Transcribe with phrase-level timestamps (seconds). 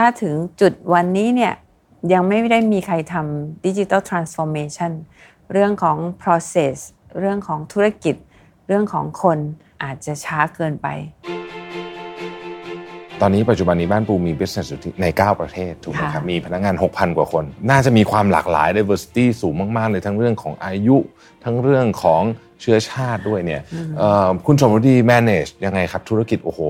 [0.00, 1.54] ถ้าถึงจุดวันนี้เนี่ย
[2.12, 4.92] ยังไม่ได้มีใครทำดิจิทัลทรานส์ฟอร์เมชัน
[5.52, 6.76] เรื่องของ process
[7.18, 8.16] เรื่องของธุรกิจ
[8.66, 9.38] เรื่องของคน
[9.82, 10.86] อาจจะช้าเกินไป
[13.20, 20.96] ตอนนี้ปัจจุบันนี้บ้านปูมี business อยู่ใน 9 ประเทศถูกไหมครับ มีพนักงาน 6,000 กว่าคน น่าจะมีความหลากหลาย diversity สูงมาก ๆ เลยทั้งเรื่องของอายุ
[21.44, 22.22] ทั้งเรื่องของ
[22.60, 23.62] เชื้อชาติด้วยเนี่ย
[24.46, 26.60] คุณสมรดี manage ยังไงครับธุรกิจโอ้โห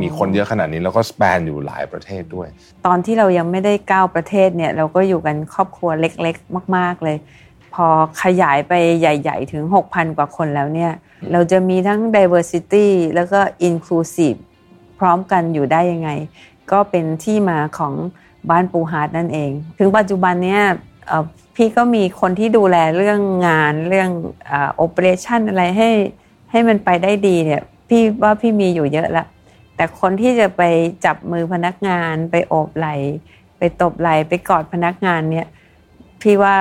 [0.00, 2.48] มีคนเยอะขนาดนี้แล้วก็ span อยู่หลายประเทศด้วย
[2.86, 7.16] ตอนที่เรายังไม่ได้ก้าประเทศเนี่ยเราก็อยู่กันครอบครัวเล็กๆ มาก ๆเลย
[7.74, 7.86] พอ
[8.22, 10.92] ขยายไปใหญ่ ๆ ถึง 6,000 กว่าคนแล้วเนี่ย
[11.32, 14.38] เราจะมีทั้ง diversity แล้วก็ inclusive
[14.98, 16.10] พร้อมกันอยู่ได้ยังไง
[16.72, 17.94] ก็เป็นที่มาของ
[18.50, 20.62] บ้านปูฮาร์ดนั่นเอง ถึงปัจจุบันเนี้ย
[21.56, 24.10] พี่ก็มีคนที่ดูแลเรื่องงานเรื่อง
[24.76, 25.90] โอเปอเรชันอะไรให้
[26.50, 29.26] ให้มันไปได้ดีเนี่ย พี่ว่าพี่มีอยู่เยอะละ
[29.76, 30.62] แต่คนที่จะไป
[31.04, 32.88] จับมือพนักงานไปโอบไหล
[33.58, 35.46] ไปตบไหลไปกอดพนักงานเนี่ย
[36.22, 36.56] พี่ว่า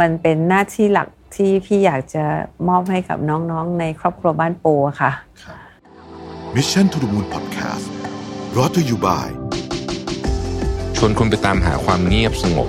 [0.00, 2.24] มันเป็นหน้าที่หลักที่พี่อยากจะ
[2.68, 5.12] มอบให้กับน้องๆ ในครอบครัวบ้านปูค่ะ
[6.54, 7.86] Mission to the Moon Podcast
[8.56, 9.28] รอ t to you by
[10.96, 12.68] ชวนคุณไปตามหาความเงียบสงบ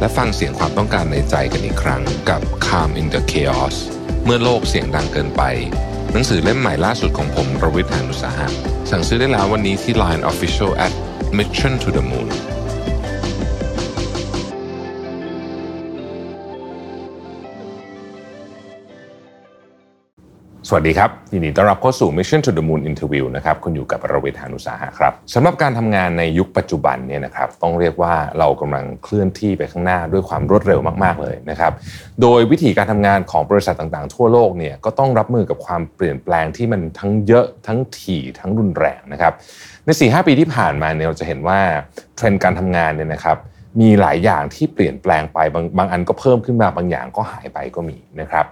[0.00, 3.76] และฟังเสียงความต้องการในใจกันอีกครั้งกับ Calm in the Chaos
[4.24, 5.42] เมื่อโลกเสียงดังเกินไป
[6.12, 8.46] หนังสือเล่มใหม่ล่าสุดของผมรวิทยานุสาหะ
[8.90, 10.92] สั่งซื้อได้แล้ววันนี้ที่ Line Official at
[11.38, 12.55] Mission to the Moon
[20.68, 31.72] สวัสดีครับ ยินดีต้อนรับเข้าสู่ Mission to the Moon Interview นะครับคุณอยู่กับประวิทานุสาหะครับสำหรับการทำงานในยุคปัจจุบันเนี่ยนะครับต้องเรียกว่าเรากำลังเคลื่อนที่ไปข้างหน้าด้วยความรวดเร็วมากๆเลยนะครับ
[32.22, 39.32] โดยวิธีการทำงานของบริษัทต่างๆ ทั่วโลกเนี่ยก็ต้องรับมือกับความเปลี่ยนแปลงที่มันทั้งเยอะทั้งถี่ทั้งรุนแรงนะครับ
[39.84, 41.60] ใน 4-5 ปีที่ผ่านมาเนี่ยเราจะเห็นว่า
[42.16, 43.36] เทรนด์การทำงานเนี่ยนะครับ
[43.80, 48.46] มีหลายอย่างที่เปลี่ยนแปลงไปบางบางอันก็เพิ่มขึ้นมาบางอย่างก็หายไปก็มีนะครับ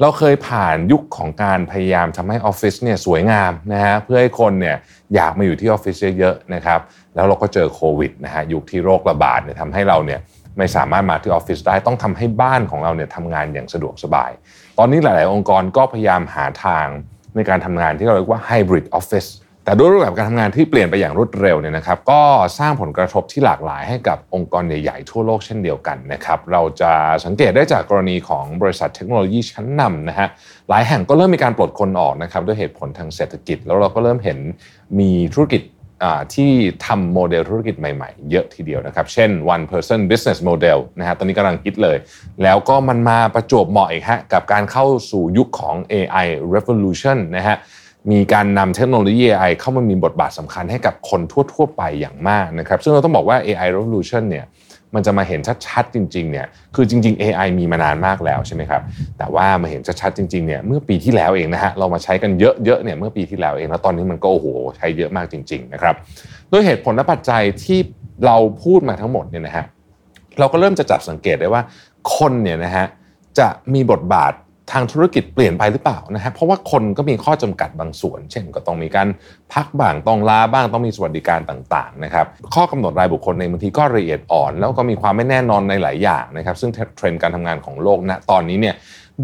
[0.00, 4.76] เราเคยผ่านยุคของการพยายามทำให้ออฟฟิศเนี่ยสวยงามนะฮะเพื่อให้คนเนี่ย
[5.14, 6.80] อยากมาอยู่ที่ออฟฟิศเยอะๆนะครับ
[7.14, 10.20] แล้วเราก็เจอโควิดนะฮะยุคที่โรคระบาดเนี่ยทำให้เราเนี่ย
[10.58, 14.30] ไม่สามารถมาที่ออฟฟิศได้ต้องทำให้บ้านของเราเนี่ยทำงานอย่างสะดวกสบาย
[14.78, 16.86] ตอนนี้หลาย ๆ องค์กรก็พยายามหาทาง
[17.36, 19.26] ในการทำงานที่เราเรียกว่าไฮบริดออฟฟิศ
[19.64, 22.20] แต่ด้วยรูปแบบการทำงานที่เปลี่ยนไปอย่างรวดเร็วเนี่ยนะครับ ก็
[22.58, 26.92] สร้างผลกระทบที่หลากหลายให้กับองค์กรใหญ่ๆ ทั่วโลกเช่นเดียวกันนะครับ เราจะ
[27.24, 30.28] สังเกตได้จากกรณีของบริษัทเทคโนโลยีชั้นนำนะฮะ
[30.68, 34.38] หลายแห่งก็เริ่มมีการปลดคนออกนะครับด้วยเหตุผลทางเศรษฐกิจ แล้วเราก็เริ่มเห็น
[34.98, 35.62] มีธุรกิจ
[36.34, 36.50] ที่
[36.86, 41.96] ทำโมเดลธุรกิจใหม่ๆ เยอะทีเดียวนะครับ เช่น one person business model นะฮะตอนนี้กำลังฮิตเลย
[42.42, 47.58] แล้วก็มันมาประจวบเหมาะอีกฮะกับการเข้าสู่ยุคของ AI revolution นะฮะ
[48.12, 51.20] มีการนำเทคโนโลยี AI เข้ามามีบทบาทสำคัญให้กับคน
[51.52, 54.46] ทั่ว ๆ ไปอย่างมากนะครับ ซึ่งเราต้องบอกว่า AI revolution เนี่ย
[54.94, 58.82] มันจะมาเห็นชัดๆจริงๆเนี่ยคือจริง ๆ AI มีมานานมากแล้วใช่ไหมครับ
[59.18, 65.94] แต่ว่ามาเห็นชัดๆจริงๆเนี่ยเมื่อปีที่แล้วเองนะฮะเรามาใช้กันเยอะๆเนี่ยเมื่อปีที่แล้วเองแล้วตอนนี้มันก็โอ้โหใช้เยอะมากจริง ๆ นะครับ
[66.50, 67.78] ด้วยเหตุผลและปัจจัยที่
[68.26, 69.64] เราพูดมาทั้งหมดเนี่ยนะฮะ
[70.38, 71.62] เราก็เริ่มจะจับสังเกตได้ว่า
[72.16, 72.86] คนเนี่ยนะฮะ
[73.38, 74.32] จะมีบทบาท
[74.72, 79.08] ทางธุรกิจเปลี่ยนไปหรือเปล่านะฮะเพราะว่าคนก็มีข้อจำกัดบางส่วน เช่น ก็ต้องมีการ
[79.52, 88.74] พักบ้างต้องลาบ้างต้องมีสวัสดิการต่างๆนะครับข้อกำหนดรายบุคคลในบางทีก็ละเอียดอ่อน แล้วก็มีความไม่แน่นอนในหลายอย่างนะครับซึ่งเทรนด์การทำงานของโลกณนะตอนนี้เนี่ย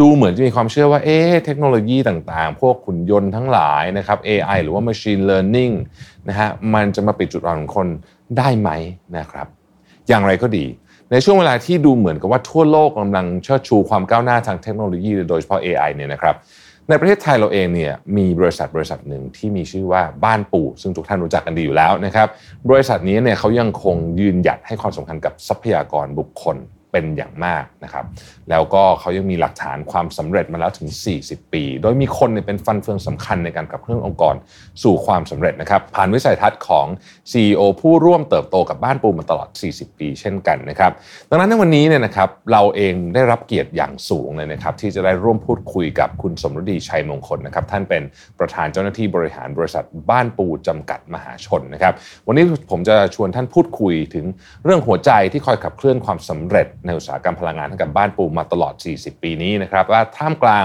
[0.00, 5.74] ดูเหมือนจะมีความเชื่อว่าเอ๊เทคโนโลยีต่างๆ พวกขุนยนต์ทั้งหลายนะครับ AI หรือว่า Machine Learning
[6.28, 7.88] นะฮะมันจะมาปิดจุดอ่อนของคน
[8.38, 8.70] ได้ไหม
[9.18, 9.46] นะครับ
[10.08, 10.66] อย่างไรก็ดี
[11.12, 16.34] ในช่วงเวลาที่ดูเหมือนกับว่าทั่วโลกกำลังเชิดชูความก้าวหน้าทางเทคโนโลยี โดยเฉพาะ AI เนี่ยนะครับ
[16.88, 22.28] ในประเทศไทยเราเองเนี่ยมีบริษัทบริษัทหนึ่งที่มีชื่อว่าบ้านปู่ ซึ่งทุกท่านรู้จักกันดีอยู่แล้วนะครับ
[22.70, 26.56] บริษัทนี้เนี่ยเขายังคงยืนหยัดให้ความสำคัญกับทรัพยากรบุคคล
[26.92, 28.04] เป็นอย่างมากนะครับ
[28.50, 30.88] แล้วก็เขายังมีหลักฐานความสำเร็จมาแล้วถึง
[31.20, 34.34] 40 ปี โดยมีคนเป็นฟันเฟืองสำคัญในการขับเคลื่อนองค์กร
[34.82, 36.86] สู่ความสำเร็จนะครับ ผ่านวิสัยทัศน์ของ
[37.32, 40.92] CEO ผู้ร่วมเติบโตกับบ้านปูมาตลอด 40 ปี เช่นกันนะครับ
[41.30, 48.02] ดังนั้นในวันนี้เนี่ยนะครับเราเองได้รับเกียรติอย่างสูงเลยนะครับที่จะได้ร่วมพูดคุยกับคุณสมรดีชัยมงคลนะครับท่านเป็น
[48.38, 51.94] ประธานเจ้าหน้าที่บริหารบริษัทบ้านปูจำกัดมหาชนนะครับ
[52.26, 54.24] วันนี้ผมจะชวนท่านพูดคุยถึง
[54.64, 60.64] เรื่องหัวใจที่คอยขับเคลื่อนความสำเร็จในอุตสาหกรรมพลังงานให้กับบ้านปูมาตลอด 40 ปีนี้นะครับว่าท่ามกลาง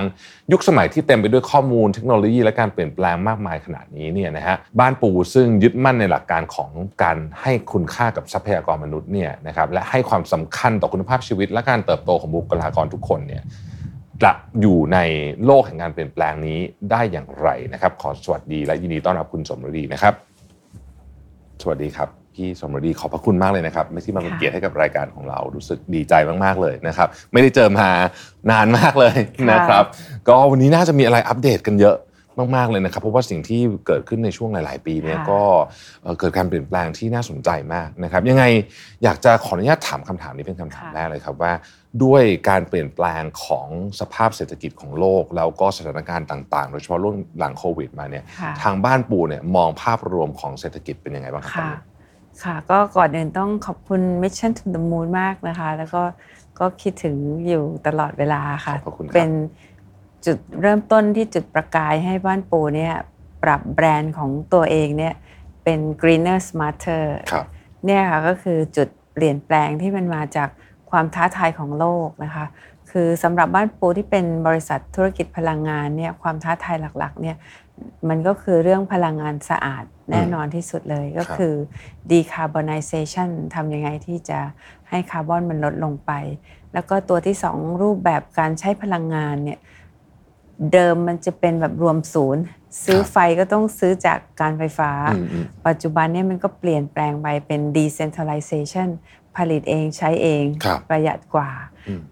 [0.51, 6.71] ยุคสมัยที่เต็มไปด้วยข้อมูลเทคโนโลยีและการเปลี่ยนแปลงมากมายขนาดนี้เนี่ยนะฮะบ้านปูซึ่งยึดมั่นในหลักการของ
[7.03, 13.43] การให้คุณค่ากับทรัพยากรมนุษย์เนี่ยนะครับและให้ความสำคัญต่อคุณภาพชีวิต และการเติบโตของบุคลากรทุกคนเนี่ย
[14.23, 14.31] จะ
[14.61, 14.97] อยู่ใน
[15.45, 16.59] โลกแห่งการเปลี่ยนแปลงนี้
[16.91, 20.13] ได้อย่างไรนะครับ ขอสวัสดีและยินดีต้อนรับคุณสมรดีนะครับ
[21.61, 27.89] สวัสดีครับ พี่สมรดีขอบพระคุณมากเลยนะครับไม่ที่มาเป็นเกียรติให้กับรายการของเรารู้สึกดีใจมากๆเลยนะครับ ไม่ได้เจอมา
[28.51, 29.17] นานมากเลย
[29.51, 29.83] นะครับ
[30.27, 31.97] ก็วันนี้น่าจะมีอะไรอัปเดตกันเยอะ
[32.55, 35.41] มากๆเลยนะครับ เพราะว่าสิ่งที่เกิดขึ้นในช่วงหลาย ๆ ปีเนี่ยก็
[36.19, 38.43] เกิดการเปลี่ยนแปลงที่น่าสนใจมากนะครับ ยังไง
[39.03, 41.53] อยากจะขออนุญาตถามคำถามนี้เป็นคำถามแรกเลยครับว่า
[42.03, 43.67] ด้วยการเปลี่ยนแปลงของ
[43.99, 48.23] สภาพเศรษฐกิจของโลก แล้วก็สถานการณ์ต่างๆ โดยเฉพาะรุ่นหลังโควิดมาเนี่ย
[48.63, 51.94] ทางบ้านปูเนี่ยมองภาพรวมของเศรษฐกิจเป็นยังไงบ้างครับ
[52.43, 56.03] ค่ะก็ก่อนอื่นต้องขอบคุณ Mission to the Moon มากนะคะ แล้วก็
[56.59, 57.15] ก็คิดถึง
[57.47, 58.73] อยู่ตลอดเวลาค่ะ
[59.13, 59.29] เป็น
[60.25, 62.93] จุดเริ่มต้นที่จุดประกายให้บ้านปูเนี่ย
[63.43, 65.13] ปรับแบรนด์ของตัวเองเนี่ย
[65.63, 67.03] เป็น greener smarter
[67.85, 70.49] เนี่ยค่ะก็คือจุดเปลี่ยนแปลงที่มันมาจาก
[70.91, 72.45] ความท้าทายของโลกนะคะ
[72.91, 77.35] คือสำหรับบ้านปูที่เป็นบริษัทธุรกิจพลังงานเนี่ยความท้าทายหลักๆเนี่ย
[78.09, 81.53] มันก็คือเรื่องพลังงานสะอาดแน่นอนที่สุดเลยก็คือ
[82.11, 84.39] decarbonization ทำยังไงที่จะ
[84.89, 86.11] ให้คาร์บอนมันลดลงไป
[86.73, 89.59] แล้วก็ตัวที่สองรูปแบบการใช้พลังงานเนี่ย
[90.73, 92.43] เดิมมันจะเป็นแบบรวมศูนย์
[92.83, 94.91] ซื้อไฟก็ต้องซื้อจากการไฟฟ้า
[95.67, 98.89] ปัจจุบันนี้มันก็เปลี่ยนแปลงไปเป็น decentralization
[99.37, 100.43] ผลิตเองใช้เอง
[100.89, 101.51] ประหยัดกว่า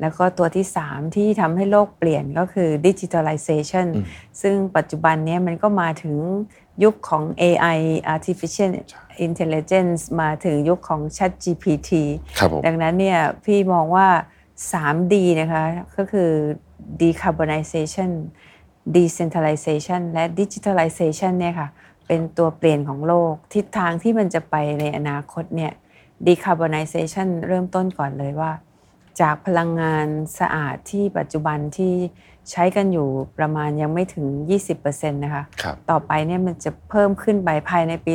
[0.01, 3.87] แล้วก็ตัวที่ 3 ที่ทำให้โลกเปลี่ยนก็คือ digitalization
[4.41, 6.15] ซึ่งปัจจุบันนี้มันก็มาถึง
[6.83, 7.79] ยุคของ AI
[8.15, 8.71] artificial
[9.27, 11.91] intelligence มาถึงยุคของ Chat GPT
[12.65, 14.07] ดังนั้นเนี่ยพี่มองว่า
[14.71, 15.63] 3D นะคะ
[15.97, 16.29] ก็คือ
[17.01, 18.11] decarbonization
[18.95, 21.69] decentralization และ digitalization เนี่ยค่ะ
[22.07, 25.73] เป็นตัวเปลี่ยนของโลก ทิศทางที่มันจะไปในอนาคตเนี่ย
[26.27, 28.51] decarbonization เริ่มต้นก่อนเลยว่า
[29.21, 30.07] จากพลังงาน
[30.39, 31.95] สะอาดที่ปัจจุบันที่
[32.51, 33.07] ใช้กันอยู่
[33.37, 34.25] ประมาณยังไม่ถึง
[34.71, 38.13] 20%นะคะคต่อไปเนี่ยมันจะเพิ่มขึ้นไปภายในปี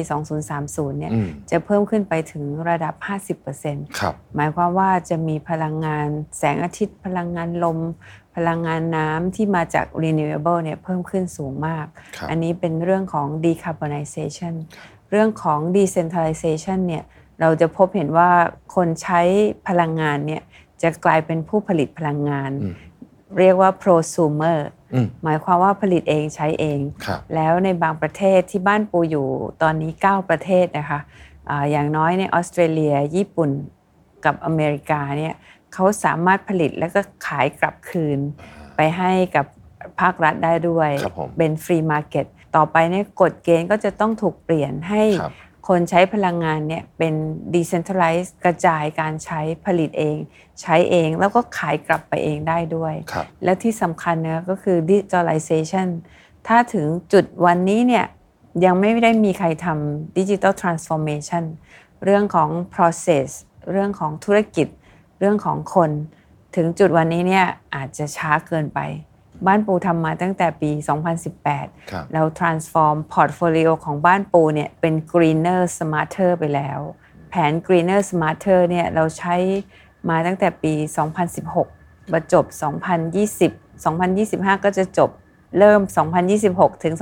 [0.49, 1.13] 2030 เนี่ย
[1.51, 2.95] จะเพิ่มขึ้นไปถึงระดับ
[3.47, 6.09] 50%ครับหมายความว่าจะมีพลังงาน
[6.39, 7.79] แสงอาทิตย์ พลังงานลม
[8.37, 11.87] พลังงานน้ำที่มาจาก renewable เนี่ยเพิ่มขึ้นสูงมาก
[12.31, 14.55] อันนี้เป็นเรื่องของ decarbonization
[15.11, 17.05] เรื่องของ decentralization เนี่ย
[17.41, 18.31] เราจะพบเห็นว่า
[18.75, 19.21] คนใช้
[19.69, 20.43] พลังงานเนี่ย
[20.83, 22.51] จะกลายเป็นผู้ผลิตพลังงาน
[23.39, 24.59] เรียกว่า prosumer
[25.25, 26.81] หมายความว่าผลิตเองใช้เอง
[27.35, 29.29] แล้วในบางประเทศที่บ้านปูอยู่
[29.63, 31.01] ตอนนี้ 9 ประเทศนะคะ
[31.71, 33.51] อย่างน้อยในออสเตรเลีย ญี่ปุ่น
[34.25, 35.35] กับอเมริกาเนี่ย
[35.75, 38.19] เขาสามารถผลิตแล้วก็ขายกลับคืน
[38.77, 39.47] ไปให้กับ
[40.01, 40.91] ภาครัฐได้ด้วย
[41.37, 42.27] เป็น free market
[42.57, 45.03] ต่อไปเนี่ยกฎเกณฑ์ก็จะต้องถูกเปลี่ยนให้
[45.69, 47.15] คนใช้พลังงานเนี่ยเป็น
[47.55, 50.17] decentralized กระจายการใช้ผลิตเอง
[50.61, 52.95] ใช้เองแล้วก็ขายกลับไปเองได้ด้วย
[53.45, 55.89] และที่สำคัญนะก็คือ digitalization
[56.47, 58.07] ถ้าถึงจุดวันนี้เนี่ย
[58.65, 61.45] ยังไม่ได้มีใครทำ digital transformation
[62.05, 63.29] เรื่องของ process
[63.71, 64.69] เรื่องของธุรกิจ
[65.19, 65.91] เรื่องของคน
[66.57, 68.81] ถึงจุดวันนี้เนี่ยอาจจะช้าเกินไป
[69.47, 70.71] บ้านปูทำมาตั้งแต่ปี
[71.43, 76.81] 2018 เรา transform portfolio ของบ้านปูเนี่ยเป็น greener smarter ไปแล้ว
[77.31, 79.37] แผน greener smarter เนี่ยเราใช้
[80.09, 80.75] มาตั้งแต่ปี
[81.43, 82.45] 2016มาจบ
[83.15, 85.11] 2020 2025 ก็จะจบ
[85.59, 85.81] เริ่ม
[86.33, 86.95] 2026 ถึง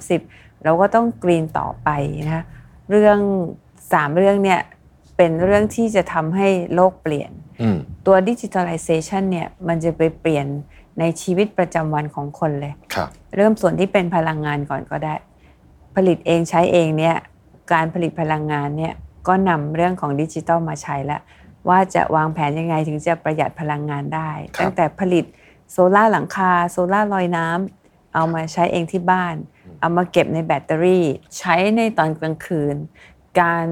[0.00, 1.88] 2030 เราก็ต้องกรีนต่อไป
[2.26, 2.44] นะ
[2.90, 3.18] เรื่อง
[3.72, 4.60] 3 เรื่องเนี่ย
[5.16, 7.30] เป็นเรื่องที่จะทำให้โลกเปลี่ยน
[8.06, 10.46] ตัว digitalization เนี่ยมันจะไปเปลี่ยน
[11.00, 12.74] ในชีวิตประจำวันของคนเลย
[13.36, 15.14] เริ่มส่วนที่เป็นพลังงานก่อนก็ได้
[15.96, 17.16] ผลิตเองใช้เองเนี่ย
[17.72, 18.94] การผลิตพลังงานเนี่ย
[19.28, 21.20] ก็นำเรื่องของดิจิตอลมาใช้แล้ว
[21.68, 24.30] ว่าจะวางแผนยังไงถึงจะประหยัดพลังงานได้
[24.60, 25.24] ตั้งแต่ผลิต
[25.70, 29.34] โซลา่าหลังคาโซลา่าลอยน้ำเอามาใช้เองที่บ้าน
[29.80, 31.04] เอามาเก็บในแบตเตอรี่
[31.38, 32.76] ใช้ในตอนกลางคืน
[33.40, 33.66] การ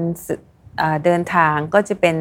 [1.03, 2.15] เดินทางก็จะเป็น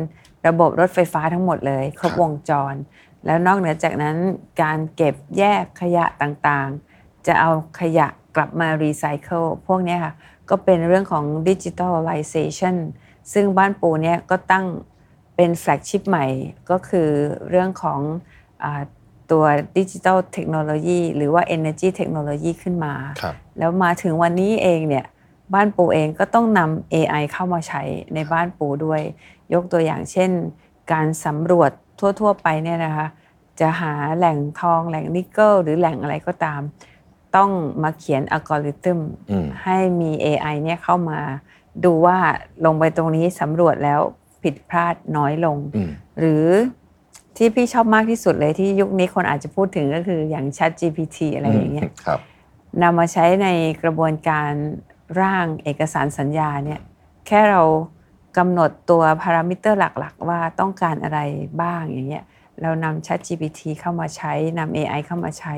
[0.46, 2.74] ระบบรถไฟฟ้าทั้งหมดเลย ครบวงจร
[3.24, 4.16] แล้วนอกเหนือจากนั้น
[4.62, 7.50] การเก็บแยกขยะต่างๆ จะเอา
[7.80, 10.14] ขยะกลับมารีไซเคิลพวกนี้ค่ะ
[10.50, 12.76] ก็เป็นเรื่องของ digitalization
[13.32, 14.66] ซึ่งบ้านปูเนี่ยก็ตั้ง
[15.36, 16.26] เป็น flagship ใหม่
[16.70, 17.08] ก็คือ
[17.48, 18.00] เรื่องของ
[18.64, 18.66] เอ่อ
[19.30, 19.44] ตัว
[19.78, 22.94] digital technology หรือว่า Energy เทคโนโลยีขึ้นมา
[23.58, 25.06] แล้วมาถึงวันนี้เองเนี่ย
[25.54, 27.82] บ้านปูเองก็ต้องนำ AI เข้ามาใช้
[28.14, 29.00] ในบ้านปูด้วย
[29.54, 30.30] ยกตัวอย่างเช่น
[30.92, 31.70] การสำรวจ
[32.20, 33.06] ทั่ว ๆ ไปเนี่ยนะคะ
[33.60, 36.60] จะหาแหล่งทองแหล่งนิกเกิลหรือแหล่งอะไรก็ตาม
[37.36, 37.50] ต้อง
[37.82, 38.98] มาเขียนอัลกอริทึม
[39.64, 41.20] ให้มี AI เนี่ยเข้ามา
[41.84, 42.18] ดูว่า
[42.64, 44.00] ลงไปตรงนี้สำรวจแล้ว
[44.42, 45.56] ผิดพลาดน้อยลง
[46.18, 46.46] หรือ
[47.36, 51.90] ที่พี่ชอบมากที่สุดเลยที่ยุคนี้คนอาจจะพูดถึงก็คืออย่าง Chat GPT อะไรอย่างเงี้ย
[52.82, 53.48] นำมาใช้ใน
[53.82, 54.50] กระบวนการ
[55.20, 56.80] ร่างเอกสารสัญญาเนี่ย
[57.26, 57.62] แค่เรา
[58.36, 61.20] กำหนดตัวพารามิเตอร์หลักๆ ว่าต้องการอะไร
[61.62, 62.24] บ้างอย่างเงี้ย
[62.62, 65.54] เรานำ Chat GPT เข้ามาใช้นำ AI เข้ามาใช้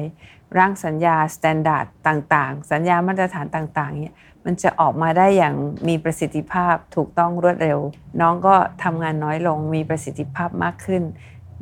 [0.58, 4.14] ร่างสัญญา standard ต่างๆ สัญญามาตรฐานต่างๆเนี่ย
[4.44, 5.54] มันจะออกมาได้อย่าง
[5.88, 7.78] มีประสิทธิภาพถูกต้องรวดเร็ว
[8.20, 11.02] น้องก็ทำงานน้อยลงมีประสิทธิภาพมากขึ้น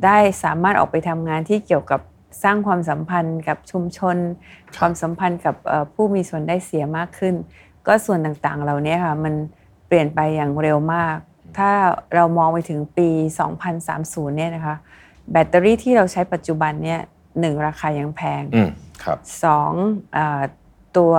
[0.05, 2.01] ได้สามารถออกไปทำงานที่เกี่ยวกับ
[2.43, 4.17] สร้างความสัมพันธ์กับชุมชน
[4.77, 5.55] ความสัมพันธ์กับ
[5.93, 7.35] ผู้มีส่วนได้เสียมากขึ้น
[7.87, 9.33] ก็ส่วนต่างๆ เหล่านี้ค่ะมัน
[9.91, 11.17] เปลี่ยนไปอย่างเร็วมาก
[11.57, 11.71] ถ้า
[12.15, 13.09] เรามองไปถึงปี
[13.73, 14.75] 2030 เนี่ยนะคะ
[15.31, 16.99] แบตเตอรี่ที่เราใช้ปัจจุบันเนี่ย
[17.39, 18.43] หนึ่งราคายังแพง
[19.43, 19.71] สอง
[20.97, 21.13] ตัว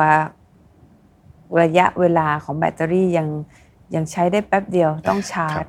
[1.62, 3.28] ระยะเวลาของแบตเตอรี่ยัง
[3.94, 5.64] ยังใช้ได้แป๊บเดียวต้องชาร์จ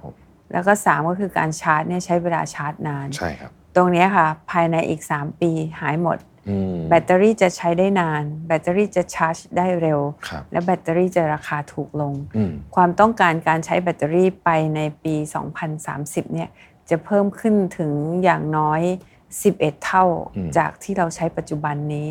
[0.52, 6.18] แล้วก็สามก็คือการชาร์จเนี่ยใช้เวลาชาร์จนาน ใช่ครับ ตรงนี้ค่ะ ภายในอีก3ปีหายหมด
[6.90, 10.00] แบตเตอรี่จะใช้ได้นาน แบตเตอรี่จะชาร์จได้เร็ว
[10.52, 12.14] และแบตเตอรี่จะราคาถูกลง
[12.76, 15.16] ความต้องการการใช้แบตเตอรี่ไปในปี
[15.76, 16.50] 2030 เนี่ย
[16.90, 17.92] จะเพิ่มขึ้นถึง
[18.24, 18.82] อย่างน้อย
[19.34, 20.06] 11 เท่า
[20.58, 22.08] จากที่เราใช้ปัจจุบันนี้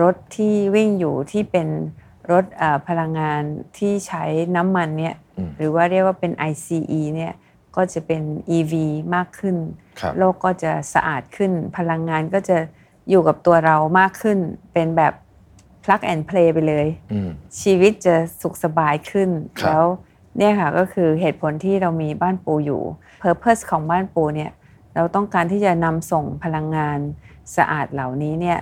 [0.00, 1.68] รถที่วิ่งอยู่ที่เป็น
[2.30, 2.44] รถ
[2.88, 3.42] พลังงาน
[3.78, 4.24] ที่ใช้
[4.56, 5.14] น้ำมันเนี่ย
[5.56, 7.32] หรือว่าเรียกว่าเป็น ICE เนี่ย
[7.76, 8.22] ก็จะเป็น
[8.56, 8.72] EV
[9.14, 9.56] มากขึ้น
[10.18, 12.58] โลกก็จะสะอาดขึ้น พลังงานก็จะ
[13.10, 14.38] อยู่กับตัวเรามากขึ้น
[14.72, 15.12] เป็นแบบ
[15.84, 16.86] plug and play ไปเลย
[17.60, 19.30] ชีวิตจะสุขสบายขึ้น
[19.66, 19.84] แล้ว
[20.38, 22.82] เนี่ยค่ะก็คือเหตุผลที่เรามีบ้านปูอยู่
[23.22, 24.50] Purpose ของบ้านปูเนี่ย
[24.94, 26.98] เราต้องการที่จะนำส่งพลังงาน
[27.56, 28.58] สะอาดเหล่านี้เนี่ย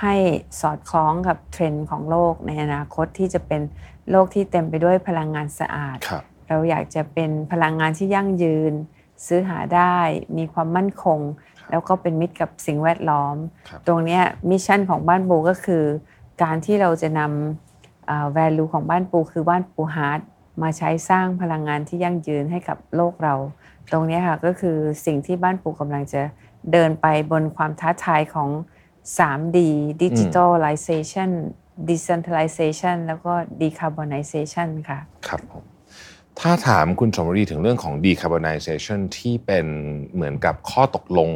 [0.00, 0.14] ให้
[0.60, 3.60] สอดคล้องกับเทรนด์ของโลกในอนาคตที่จะเป็น
[4.10, 5.96] โลกที่เต็มไปด้วยพลังงานสะอาด
[6.48, 8.72] เราอยากจะเป็นพลังงานที่ยั่งยืน
[9.26, 9.96] ซื้อหาได้
[10.36, 11.18] มีความมั่นคง
[11.70, 13.36] แล้วก็เป็นมิตรกับสิ่งแวดล้อม
[13.86, 15.84] ตรงนี้ mission ของบ้านปูก็คือ
[16.42, 20.20] การที่เราจะนำ value ของบ้านปูคือบ้านปู Heart
[20.62, 23.34] มาใช้สร้างพลังงานที่ยั่งยืนให้กับโลกเรา
[23.92, 26.22] ตรงนี้ค่ะก็คือสิ่งที่บ้านปูกำลังจะ
[26.72, 28.48] เดินไปบนความท้าทายของ
[29.16, 29.58] 3D
[30.02, 31.30] Digitalization
[31.88, 35.64] Decentralization แล้วก็ Decarbonization ค่ะ ครับผม
[36.40, 39.66] ถ้าถามคุณสมฤดีถึงเรื่องของ decarbonization ที่เป็น
[40.14, 41.30] เหมือนกับข้อตกลง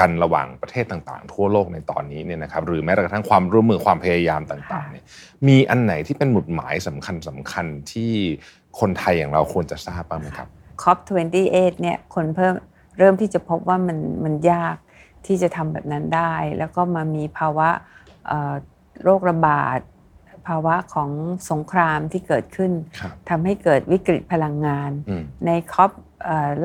[0.00, 5.04] กันระหว่างประเทศต่างๆ ทั่วโลกในตอนนี้เนี่ยนะครับหรือแม้กระทั่งความร่วมมือความพยายามต่างๆเนี่ย
[5.48, 8.12] มีอันไหนที่เป็นหมุดหมายสำคัญสำคัญที่
[8.80, 10.48] คนไทยอย่างเราควรจะทราบบ้างไหมครับ
[10.82, 12.54] COP28 เนี่ยคนเพิ่ม
[12.98, 14.76] เริ่มที่จะพบว่ามันมันยาก
[15.26, 17.68] ที่จะทำแบบนั้นได้ แล้วก็มามีภาวะ
[19.02, 19.78] โรคระบาด
[20.46, 21.10] ภาวะของ
[21.50, 22.72] สงครามที่เกิดขึ้น
[23.28, 24.90] ทำให้เกิดวิกฤตพลังงาน
[25.46, 25.90] ในคอป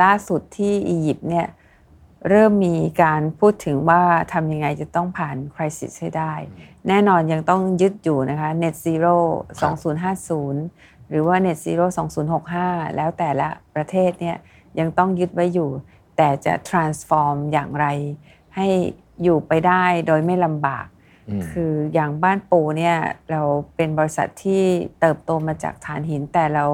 [0.01, 1.47] ล่าสุดที่อียิปต์เนี่ย
[2.29, 4.01] เริ่มมีการพูดถึงว่า
[4.33, 6.33] ทำยังไงจะต้องผ่านคริสิสให้ได้
[6.87, 9.15] แน่นอนยังต้องยึดอยู่นะคะ Net Zero
[9.93, 11.85] 2050 หรือว่า Net Zero
[12.41, 14.37] 2065 แล้วแต่ละประเทศเนี่ย
[14.79, 15.69] ยังต้องยึดไว้อยู่
[16.17, 17.85] แต่จะ transform อย่างไร
[18.55, 18.67] ให้
[19.23, 20.85] อยู่ไปได้โดยไม่ลำบาก
[21.51, 22.97] คืออย่างบ้านปูเนี่ย
[23.31, 23.41] เรา
[23.75, 24.63] เป็นบริษัทที่
[24.99, 26.65] เติบโตมาจากฐานหิน แต่เรา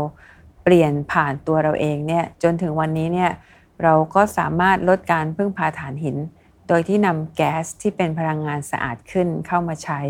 [0.64, 3.32] เปลี่ยนผ่านตัวเราเองเนี่ยจนถึงวันนี้เนี่ย
[3.84, 6.18] เราก็สามารถลดการพึ่งพาฐานหิน
[6.68, 10.02] โดยที่นำแก๊สที่เป็นพลังงานสะอาดขึ้นเข้ามาใช้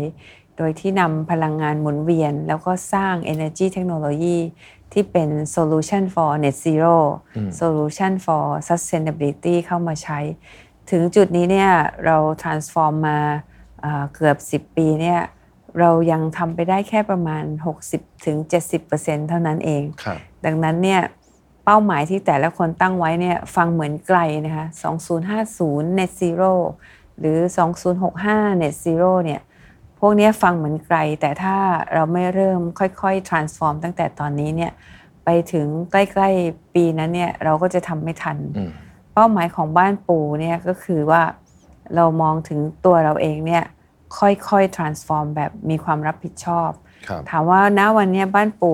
[0.56, 4.38] โดยที่นำพลังงานหมุนเวียน แล้วก็สร้าง Energy Technology
[4.92, 6.96] ที่เป็น Solution for Net Zero
[7.60, 10.18] Solution for Sustainability เข้ามาใช้
[10.90, 11.70] ถึงจุดนี้เนี่ย
[12.04, 13.20] เรา transform มา
[14.14, 15.20] เกือบ 10 ปีเนี่ย
[15.80, 17.44] เรายังทำไปได้แค่ประมาณ
[17.84, 18.36] 60ถึง
[18.82, 19.82] 70%เท่านั้นเอง
[20.44, 21.00] ดังนั้นเนี่ย
[21.64, 24.66] เป้าหมายที่แต่ละคนตั้งไว้เนี่ยฟังเหมือนไกลนะคะ
[25.32, 26.52] 2050 net zero
[27.18, 27.38] หรือ
[28.00, 29.40] 2065 net zero เนี่ย
[29.98, 31.56] พวกนี้ฟังเหมือนไกล แต่ถ้า
[31.92, 34.72] เราไม่เริ่มค่อยๆ transform ตั้งแต่ตอนนี้เนี่ย
[35.24, 38.36] ไปถึงใกล้ๆปีนั้นเนี่ยเราก็จะทำไม่ทัน
[39.14, 41.22] เป้าหมายของบ้านปูเนี่ยก็คือว่า
[41.96, 43.64] เรามองถึงตัวเราเองเนี่ย
[44.18, 46.70] ค่อยๆ transform แบบมีความรับผิดชอบ
[47.30, 48.72] ถามว่าณวันนี้บ้านปู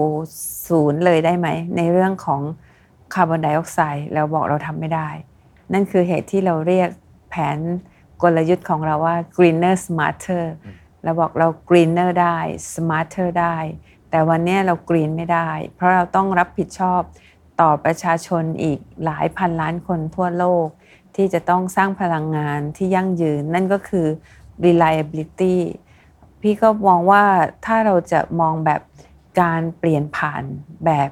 [0.68, 2.40] ศูนย์เลยได้ไหม ในเรื่องของ
[3.14, 5.08] คาร์บอนไดออกไซด์เราบอกเราทำไม่ได้
[5.72, 6.88] นั่นคือเหตุที่เราเรียก
[7.30, 7.58] แผน
[8.22, 10.44] กลยุทธ์ของเราว่า greener smarter
[11.04, 12.38] เราบอกเรา greener ได้
[12.74, 13.56] smarter ได้
[14.10, 17.00] แต่วันนี้เรา green ไม่ได้ เพราะเราต้องรับผิดชอบ
[17.60, 20.66] ต่อประชาชนอีกหลายพันล้านคนทั่วโลก
[21.16, 24.06] ที่จะต้องสร้างพลังงานที่ยั่งยืน นั่นก็คือ
[24.64, 25.56] reliability
[26.40, 27.24] พี่ก็มองว่า
[27.66, 28.80] ถ้าเราจะมองแบบ
[29.40, 30.42] การเปลี่ยนผ่าน
[30.86, 31.10] แบบ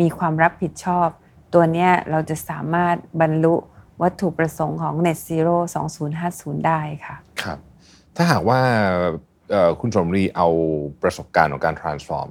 [0.00, 1.08] มีความรับผิดชอบ
[1.54, 3.54] ตัวนี้เราจะสามารถบรรลุ
[4.02, 5.56] วัตถุประสงค์ของ Net Zero
[6.10, 7.58] 2050 ได้ค่ะครับ
[8.16, 8.60] ถ้าหากว่า
[9.80, 10.48] คุณสมรีเอา
[11.02, 12.30] ประสบการณ์ของการ transform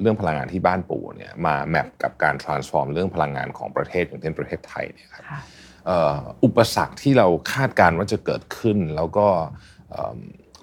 [0.00, 9.26] เรื่องพลังงานที่บ้านปู่เนี่ยมาแมปกับการ transform เรื่องพลังงานของประเทศอย่างเช่นประเทศไทยเนี่ยครับค่ะเอ่ออุปสรรคที่เราคาดการณ์ว่าจะเกิดขึ้น แล้วก็
[9.90, 10.18] เอิ่ม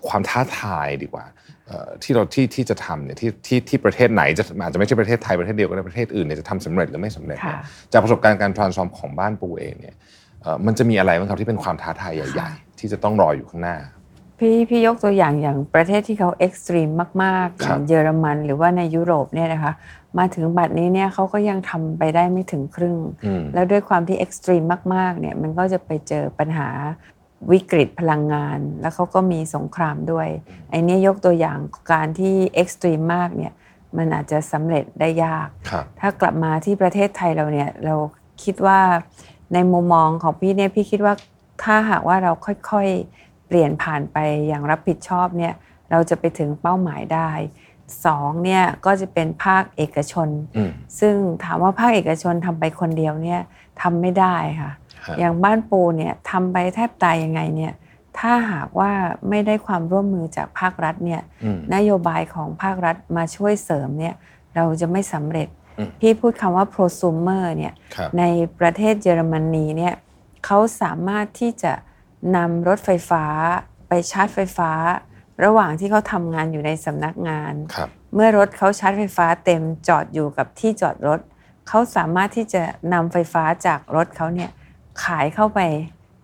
[0.08, 1.26] ความท้าทายดีกว่า
[1.68, 9.96] เอ่อที่เราที่ที่จะทำเนี่ยที่ที่ที่ประเทศไหนจะอาจจะไม่ใช่ประเทศไทยประเทศเดียวก็ได้ประเทศอื่นเนี่ยจะทำสำเร็จหรือไม่สำเร็จเนี่ยค่ะจากประสบการณ์การ transform ของบ้านปูเองเนี่ย
[10.42, 13.78] เอ่อมันจะมีอะไรบ้างครับที่เป็นความท้าทายใหญ่ ๆ ที่จะต้องรออยู่ข้างหน้า
[14.40, 16.90] พี่พี่ยกตัวอย่างอย่างประเทศที่เขา extreme
[17.24, 19.74] มากๆครัย่าบงเยอรมันหรือว่าในยุโรปเนี่ยนะคะ
[20.18, 24.64] มาถึงบัดนี้เนี่ยเขาก็ยังทำไปได้ไม่ถึงครึ่งอืมแล้วด้วยความที่ extreme
[24.96, 26.70] มากๆเนี่ยมันก็จะไปเจอปัญหา
[27.52, 30.28] วิกฤตพลังงาน แล้วเขาก็มีสงครามด้วย
[30.70, 31.58] ไอ้เนี่ยยกตัวอย่าง
[31.94, 33.54] การที่ extreme มากเนี่ย
[33.98, 37.96] มันอาจจะสำเร็จได้ยากครับถ้ากลับมาที่ประเทศไทยเราเนี่ยเรา
[38.44, 38.80] คิดว่า
[39.54, 41.14] ในมุมมองของพี่เนี่ยพี่คิดว่า
[41.64, 45.54] ถ้าหากว่าเราค่อยๆ เปลี่ยนผ่านไปอย่างรับผิดชอบเนี่ย
[45.92, 47.30] เราจะไปถึงเป้าหมายได้
[48.06, 53.42] สองเนี่ยก็จะเป็นภาคเอกชนอืมซึ่งถามว่าภาคเอกชนทำไปคนเดียวเนี่ย
[53.82, 54.72] ทำไม่ได้ค่ะ
[55.06, 57.74] ฮะอย่างบ้านปูเนี่ยทำไปแทบตายยังไงเนี่ย
[58.20, 58.92] ถ้าหากว่า
[59.30, 64.14] ไม่ได้ความร่วมมือจากภาครัฐเนี่ยอืมนโยบายของภาครัฐมาช่วยเสริมเนี่ย
[64.56, 65.48] เราจะไม่สำเร็จ
[65.80, 68.24] อืมพี่พูดคำว่า prosumer เนี่ยครับใน
[68.60, 69.94] ประเทศเยอรมนีเนี่ย
[70.46, 71.74] เขาสามารถที่จะ
[72.36, 73.26] นำรถไฟฟ้า
[73.88, 74.72] ไปชาร์จไฟฟ้า
[75.44, 81.20] ระหว่างที่เขาทำงานอยู่ในสำนักงานครับเมื่อรถเขาชาร์จไฟฟ้าเต็มจอดอยู่กับที่จอดรถ
[81.68, 82.62] เขาสามารถที่จะ
[82.94, 84.52] นำไฟฟ้าจากรถเขาเนี่ย
[85.04, 85.60] ขายเข้าไป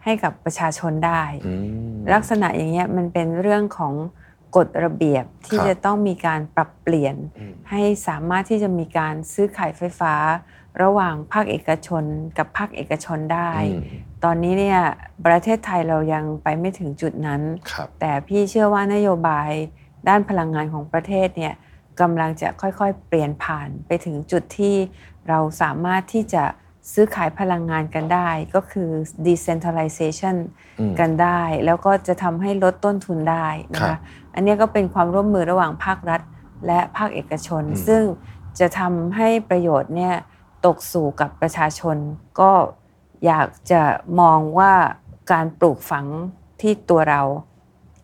[0.03, 1.53] ให้กับประชาชนได้อื
[1.91, 3.93] มลักษณะอย่างเงี้ยมันเป็นเรื่องของ
[4.55, 10.13] กฎระเบียบที่ครับจะต้องมีการปรับเปลี่ยนอืมให้สามารถที่จะมีการซื้อขายไฟฟ้า
[10.83, 12.03] ระหว่างภาคเอกชน
[12.37, 13.81] กับภาคเอกชนได้อืม
[14.23, 14.79] ตอนนี้เนี่ย
[15.25, 19.49] ประเทศไทยเรายังไปไม่ถึงจุดนั้นครับแต่พี่เชื่อว่านโยบาย
[20.07, 21.53] ด้านพลังงานของประเทศเนี่ย
[22.01, 24.75] กำลังจะค่อยๆ เปลี่ยนผ่านไปถึงจุดที่
[25.29, 26.43] เราสามารถที่จะ
[26.93, 28.89] ซื้อขายพลังงานกันได้ ก็คือ
[29.27, 30.35] decentralization
[30.79, 33.99] อืมกันได้ แล้วก็จะทำให้ลดต้นทุนได้นะครัคะบ
[34.35, 36.21] อันเนี้ยก็เป็นความร่วมมือระหว่างภาครัฐ
[36.67, 38.03] และภาคเอกชนอืมซึ่ง
[38.59, 40.15] จะทำให้ประโยชน์เนี่ย
[40.65, 41.97] ตกสู่กับประชาชน
[42.39, 42.51] ก็
[43.25, 43.83] อยากจะ
[44.19, 44.73] มองว่า
[45.31, 46.05] การปลูกฝัง
[46.61, 47.21] ที่ตัวเรา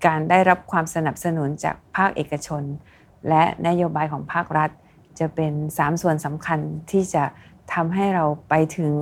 [0.05, 2.63] การได้รับความสนับสนุนจากภาคเอกชน
[3.29, 4.69] และนโยบายของภาครัฐ
[5.19, 6.59] จะเป็นสามส่วนสำคัญ
[6.91, 7.23] ที่จะ
[7.73, 8.93] ทำให้เราไปถึง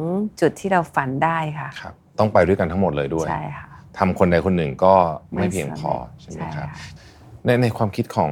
[0.41, 4.95] จุดที่เราฝันได้ค่ะครับต้องไปด้วยกันทั้งหมดเลยด้วยใช่ค่ะทำคนใดคนหนึ่งก็
[5.33, 8.31] ไม่เพียงพอไม่ใช่สำไหมเร็จครับใช่ค่ะในในความคิดของ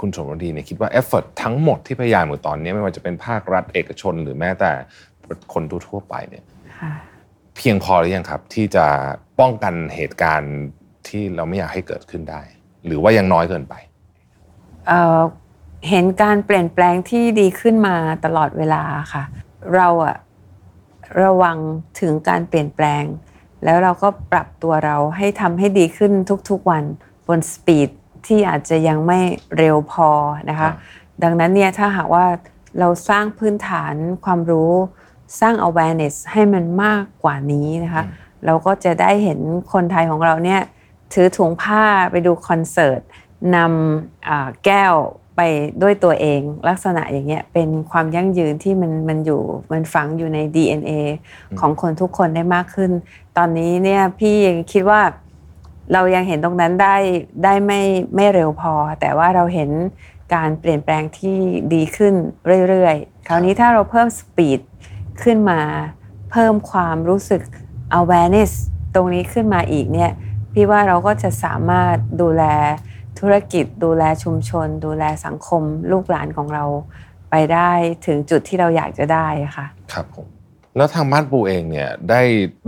[0.00, 4.72] คุณสมรดีเนี่ยคิดว่าเอฟเฟกทั้งหมดที่พยายามอยู่ตอนนี้ไม่ว่าจะเป็นภาครัฐเอกชน หรือแม้แต่
[5.52, 6.44] คนทั่วๆไปเนี่ย
[6.78, 6.92] ค่ะ
[7.56, 8.86] เพียงพอหรือยังครับ ที่จะ
[9.40, 10.54] ป้องกันเหตุการณ์
[11.08, 12.42] ที่เราไม่อยากให้เกิดขึ้นได้
[12.86, 13.74] หรือว่ายังน้อยเกินไป
[14.88, 15.20] เอ่อ
[15.88, 19.24] เห็นการเปลี่ยนแปลงที่ดีขึ้นมาตลอดเวลาค่ะ
[19.74, 20.16] เราอะ
[21.22, 21.58] ระวัง
[22.00, 23.04] ถึงการเปลี่ยนแปลง
[23.64, 26.12] แล้วเราก็ปรับตัวเราให้ทำให้ดีขึ้น
[26.50, 26.84] ทุกๆวัน
[27.28, 27.90] บนสปีด
[28.26, 29.20] ที่อาจจะยังไม่
[29.58, 30.08] เร็วพอ
[30.48, 30.74] นะครัคะบ
[31.22, 32.26] ดังนั้นเนี่ยถ้าหากว่า
[32.78, 34.72] เราสร้างพื้นฐานความรู้
[35.40, 38.02] สร้าง awareness ให้มันมากกว่านี้นะคะ
[38.46, 39.38] เราก็จะได้เห็น
[39.72, 40.60] คนไทยของเราเนี่ย
[41.12, 43.00] ถือถุงผ้าไปดูคอนเสิร์ต
[43.56, 44.94] นำอ่าแก้ว
[45.36, 45.40] ไป
[45.82, 50.90] ด้วยตัวเองลักษณะอย่างเงี้ยเป็นความยั่งยืนที่มันมันอยู่มันฝังอยู่ใน DNA
[51.60, 52.90] ของคนทุกคนได้มากขึ้น
[53.36, 55.00] ตอนนี้เนี่ยพี่ยังคิดว่า
[55.92, 56.96] เรายังเห็นตรงนั้นได้
[57.44, 57.80] ได้ไม่
[58.14, 59.70] ไม่เร็วพอ แต่ว่าเราเห็น
[60.34, 61.38] การเปลี่ยนแปลงที่
[61.74, 62.14] ดีขึ้น
[62.68, 64.60] เรื่อยๆ คราวนี้ถ้าเราเพิ่มสปีด
[65.22, 65.60] ขึ้นมา
[66.30, 67.42] เพิ่มความรู้สึก
[68.00, 68.52] awareness
[68.94, 70.12] ตรงนี้ขึ้นมาอีกเนี่ย
[70.52, 72.44] พี่ว่าเราก็จะสามารถดูแล
[73.18, 76.64] ธุรกิจ ดูแลชุมชน ดูแลสังคม ลูกหลานของเรา
[77.30, 77.70] ไปได้
[78.06, 80.26] ถึงจุดที่เราอยากจะได้ค่ะ ครับผม
[80.76, 82.22] แล้วทางบ้านปูเองเนี่ยได้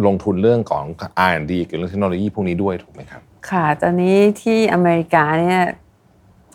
[0.07, 0.85] ลงทุนเรื่องของ
[1.29, 5.61] R&D เกี่ยวกับเรื่องเทคโนโลยีพวกนี้ด้วยถูกไหมครับ ค่ะตอนนี้ที่อเมริกาเนี่ย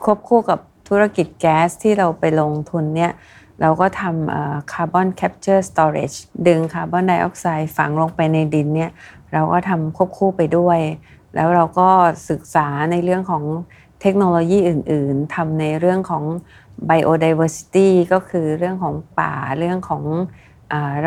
[0.03, 0.59] ควบคู่กับ
[0.89, 3.11] ธุรกิจแก๊สที่เราไปลงทุนเนี่ย
[3.61, 6.11] เราก็ทำ carbon capture storage
[6.47, 8.91] ดึงคาร์บอนไดออกไซด์ฝังลงไปในดินเนี่ย
[9.33, 10.79] เราก็ทำควบคู่ไปด้วย
[11.35, 11.89] แล้วเราก็
[12.29, 13.43] ศึกษาในเรื่องของ
[14.01, 16.23] เทคโนโลยีอื่น ๆทำในเรื่องของ
[16.89, 20.03] biodiversity ก็คือเรื่องของป่าเรื่องของ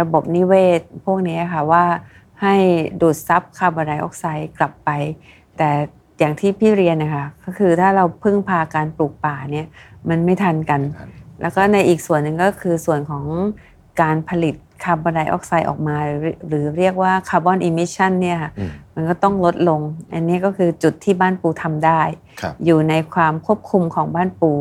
[0.00, 1.84] ระบบนิเวศพวกนี้ค่ะว่า
[2.42, 2.56] ให้
[3.00, 4.90] ดูดซับคาร์บอนไดออกไซด์กลับไป
[5.56, 5.70] แต่
[6.18, 9.66] อย่างที่พี่เรียนนะคะก็คือถ้าเราพึ่งพาการปลูกป่าเนี่ย
[10.08, 11.08] มันไม่ทันกันทัน
[11.40, 13.24] แล้วก็ในอีกส่วนหนึ่งก็คือส่วนของ
[14.00, 19.80] การผลิตคาร์บอนไดออกไซด์ออกมา หรือหรือเรียกว่า carbon emission เนี่ยค่ะอืมมันก็ต้องลดลง
[20.12, 22.00] อันนี้ก็คือจุดที่บ้านปูทำได้
[22.40, 24.52] ครับอยู่ในความควบคุมของบ้านปู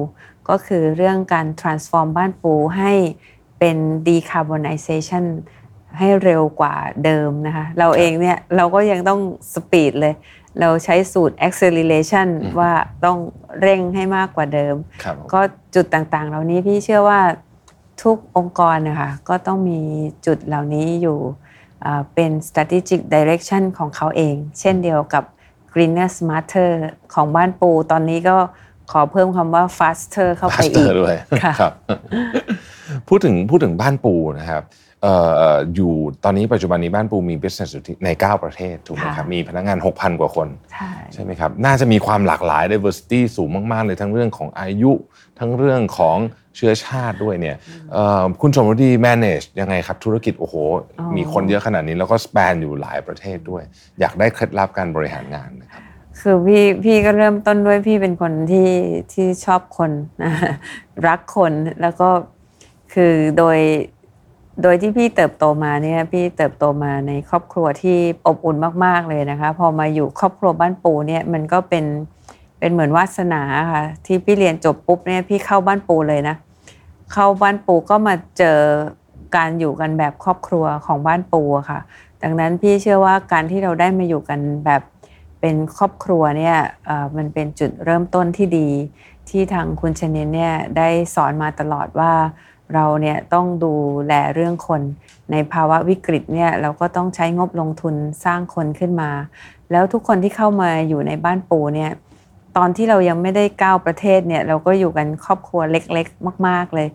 [0.50, 2.94] ก็คือเรื่องการ transform บ้านปูให้
[3.64, 5.26] เป็น decarbonization
[5.98, 9.20] ให้เร็วกว่าเดิมนะคะเราเองเนี่ยเราก็ยังต้อง
[9.54, 10.14] speed เลย
[10.60, 12.28] เราใช้สูตร acceleration
[12.60, 12.72] ว่า
[13.06, 13.18] ต้อง
[13.62, 15.40] เร่งให้มากกว่าเดิมครับก็
[15.76, 17.20] จุดต่างๆ เหล่านี้พี่เชื่อว่า
[18.04, 19.80] ทุกองค์กรนะคะก็ต้องมี
[20.26, 21.20] จุดเหล่านี้อยู่
[21.86, 25.24] อ่าเป็น strategic direction ของเขาเอง เช่นเดียวกับ
[25.74, 26.72] greener smarter
[27.14, 28.38] ของบ้านปูตอนนี้ก็
[28.92, 31.74] ขอเพิ่มคำว่า faster เข้าไปอีก Faster ด้วยค่ะครับ
[33.08, 34.64] พูดถึงพูดถึงบ้านปูนะครับ
[35.04, 35.16] เอ่
[35.54, 44.92] ออยู่ตอนนี้ปัจจุบันนี้บ้านปูมี business อยู่ที่ใน 9 ประเทศถูกไหมครับมีพนักงาน 6,000 กว่าคนใช่ใช่ไหมครับน่าจะมีความหลากหลาย diversity สูงมากๆเลยทั้งเรื่องของอายุ
[45.40, 46.18] ทั้งเรื่องของ
[46.56, 47.56] เชื้อชาติด้วยเนี่ย
[47.94, 50.56] เอ่อคุณสมรดี manage ยังไงครับ ธุรกิจโอ้โห
[51.18, 53.64] มีคนเยอะขนาดนี้แล้วก็ span อยู่หลายประเทศด้วย
[54.00, 55.82] อยากได้เคล็ดลับการบริหารงานนะครับ
[56.22, 58.72] คือพี่พี่ก็เริ่มต้นด้วยพี่เป็นคนที่
[59.14, 59.92] ที่ชอบคน
[60.24, 60.32] นะ
[61.08, 62.10] รักคนแล้วก็
[62.94, 63.58] คือโดย
[64.64, 71.86] โดยที่พี่เติบโตมาเนี่ยพี่เติบโตมาในครอบครัวที่อบอุ่นมาก ๆเลยนะคะ พอมาอยู่ครอบครัวบ้านปูเนี่ยมันก็เป็น
[72.60, 76.36] เป็นเหมือนวาสนาค่ะที่พี่เรียนจบปุ๊บเนี่ยพี่เข้าบ้านปูเลยนะ
[77.14, 78.58] เข้าบ้านปูก็มาเจอ
[79.36, 81.80] การอยู่กันแบบครอบครัวของบ้านปูอะค่ะ
[82.24, 84.82] ดังนั้นพี่เชื่อว่าการที่เราได้มาอยู่กันแบบ
[85.42, 86.58] เป็นครอบครัวเนี่ย
[87.18, 88.70] มันเป็นจุดเริ่มต้นที่ดี
[89.30, 92.14] ที่ทางคุณชนินเนี่ยได้สอนมาตลอดว่า
[92.74, 93.74] เราเนี่ยต้องดู
[94.08, 94.82] แลเรื่องคน
[95.32, 99.12] ในภาวะวิกฤตเนี่ยเราก็ต้องใช้งบลงทุนสร้างคนขึ้นมา
[99.72, 101.92] แล้วทุกคนที่เข้ามาอยู่ในบ้านปูเนี่ย
[102.58, 106.88] ตอนที่เรายังไม่ได้ก้าวประเทศเนี่ยเราก็อยู่กันครอบครัวเล็กๆ มาก ๆเลย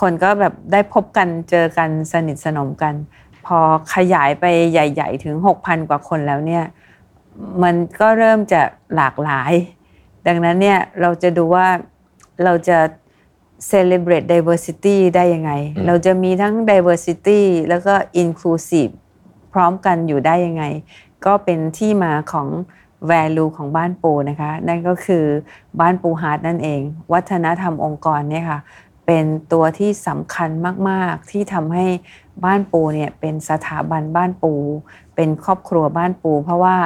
[0.00, 2.94] คนก็แบบได้พบกันเจอกันสนิทสนมกัน
[3.46, 3.58] พอ
[3.94, 6.64] ขยายไปใหญ่ ๆ ถึง 6,000 กว่าคนแล้วเนี่ย
[7.62, 8.62] มันก็เริ่มจะ
[8.94, 9.52] หลากหลาย
[10.26, 11.68] ดังนั้นเนี่ยเราจะดูว่า
[12.44, 12.78] เราจะ
[13.70, 18.92] celebrate diversity ได้ยังไงอืมเราจะมีทั้ง diversity แล้วก็ inclusive
[19.52, 20.64] พร้อมกันอยู่ได้ยังไง
[21.26, 22.48] ก็เป็นที่มาของ
[23.10, 25.24] value ของบ้านปูนะคะ นั่นก็คือ
[25.80, 26.80] บ้านปูฮาร์ดนั่นเอง
[27.12, 28.60] วัฒนธรรมองค์กรเนี่ยค่ะ
[29.06, 30.50] เป็นตัวที่สำคัญ
[30.88, 31.86] มากๆ ที่ทำให้
[32.44, 34.52] บ้านปูเนี่ยเป็นสถาบันบ้านปู
[35.14, 36.76] เป็นครอบครัวบ้านปู เพราะว่า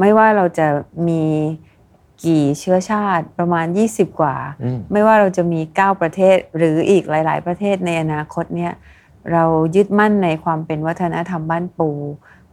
[0.00, 0.66] ไม่ว่าเราจะ
[1.08, 1.22] มี
[2.24, 8.72] กี่เชื้อชาติประมาณ 20 กว่าอืมไม่ว่าเราจะมี 9 ประเทศหรืออีกหลาย ๆ ประเทศในอนาคตเนี่ย
[9.32, 11.90] เรายึดมั่นในความเป็นวัฒนธรรมบ้านปู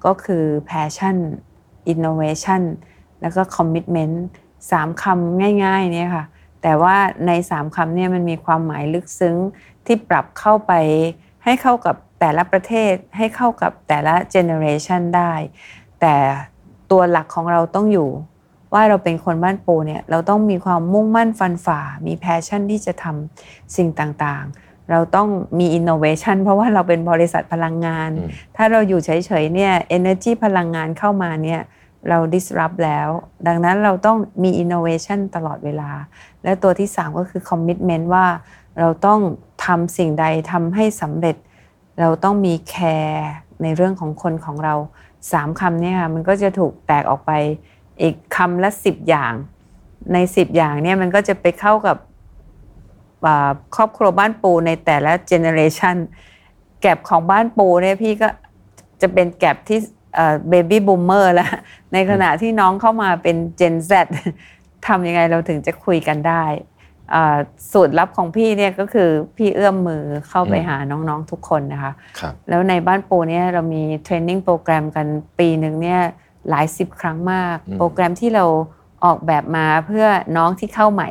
[0.06, 1.18] ก็คือ passion
[1.92, 2.62] innovation
[3.22, 4.18] แล้วก็ commitment
[4.72, 6.26] สามคำง่าย ๆ เนี่ยค่ะ
[6.62, 6.96] แต่ว่า
[7.28, 9.36] ในสามคำเนี่ยมันมีความหมายลึกซึ้ง
[9.86, 10.74] ที่ปรับเข้าไป
[11.44, 15.34] ให้เข้ากับแต่ละประเทศให้เข้ากับแต่ละ generation ได้
[16.02, 16.16] แต่
[16.92, 18.10] ตัวหลักของเราต้องอยู่
[18.74, 25.28] ว่าเราเป็นคนบ้านปูเนี่ยเราต้องมีความมุ่งมั่นฟันฝ่า มีแพชชั่นที่จะทำสิ่งต่างๆ เราต้อง
[25.60, 29.10] มี innovation เพราะว่าเราเป็นบริษัทพลังงานอืมถ้าเราอยู่เฉ
[29.44, 31.62] ยๆเนี่ย energy พลังงานเข้ามาเนี่ย
[32.10, 33.10] เรา disrupt แล้ว
[33.48, 35.92] ดังนั้นเราต้องมี innovation ตลอดเวลา
[36.44, 38.26] และตัวที่ 3 ก็คือ commitment ว่า
[38.80, 39.20] เราต้อง
[39.66, 41.36] ทำสิ่งใดทำให้สำเร็จ
[42.00, 43.22] เราต้องมี care
[43.64, 44.76] ในเรื่องของคนของเรา
[45.32, 47.32] สามคำเนี่ยค่ะมันก็จะถูกแตกออกไป
[48.02, 49.34] อีกคำละสิบอย่าง
[50.14, 51.98] ในสิบอย่างเนี่ยมันก็จะไปเข้ากับ
[53.76, 55.96] ครอบครัวบ้านปูในแต่ละเจเนอเรชัน
[56.82, 58.30] แก็บของบ้านปูเนี่ยพี่ก็
[59.02, 59.80] จะเป็นแก็บที่
[60.50, 61.50] เบบี้บูมเมอร์แล้ว
[61.94, 63.92] ในขณะที่น้องเข้ามาเป็น Gen Z
[64.88, 66.44] ทำยังไงเราถึงจะคุยกันได้
[67.72, 75.08] สูตรลับของพี่เนี่ยก็คือพี่เอื้อมมือเข้าไปอืมหาน้องๆทุกคนนะคะครับแล้วในบ้านปูเนี่ยเรามีเทรนนิ่งโปรแกรมกัน
[75.40, 76.02] ปีหนึ่งเนี่ย
[76.50, 78.46] หลายสิบครั้งมากอืมโปรแกรมที่เรา
[79.06, 80.06] ออกแบบมาเพื่อ
[80.38, 81.10] น้องที่เข้าใหม่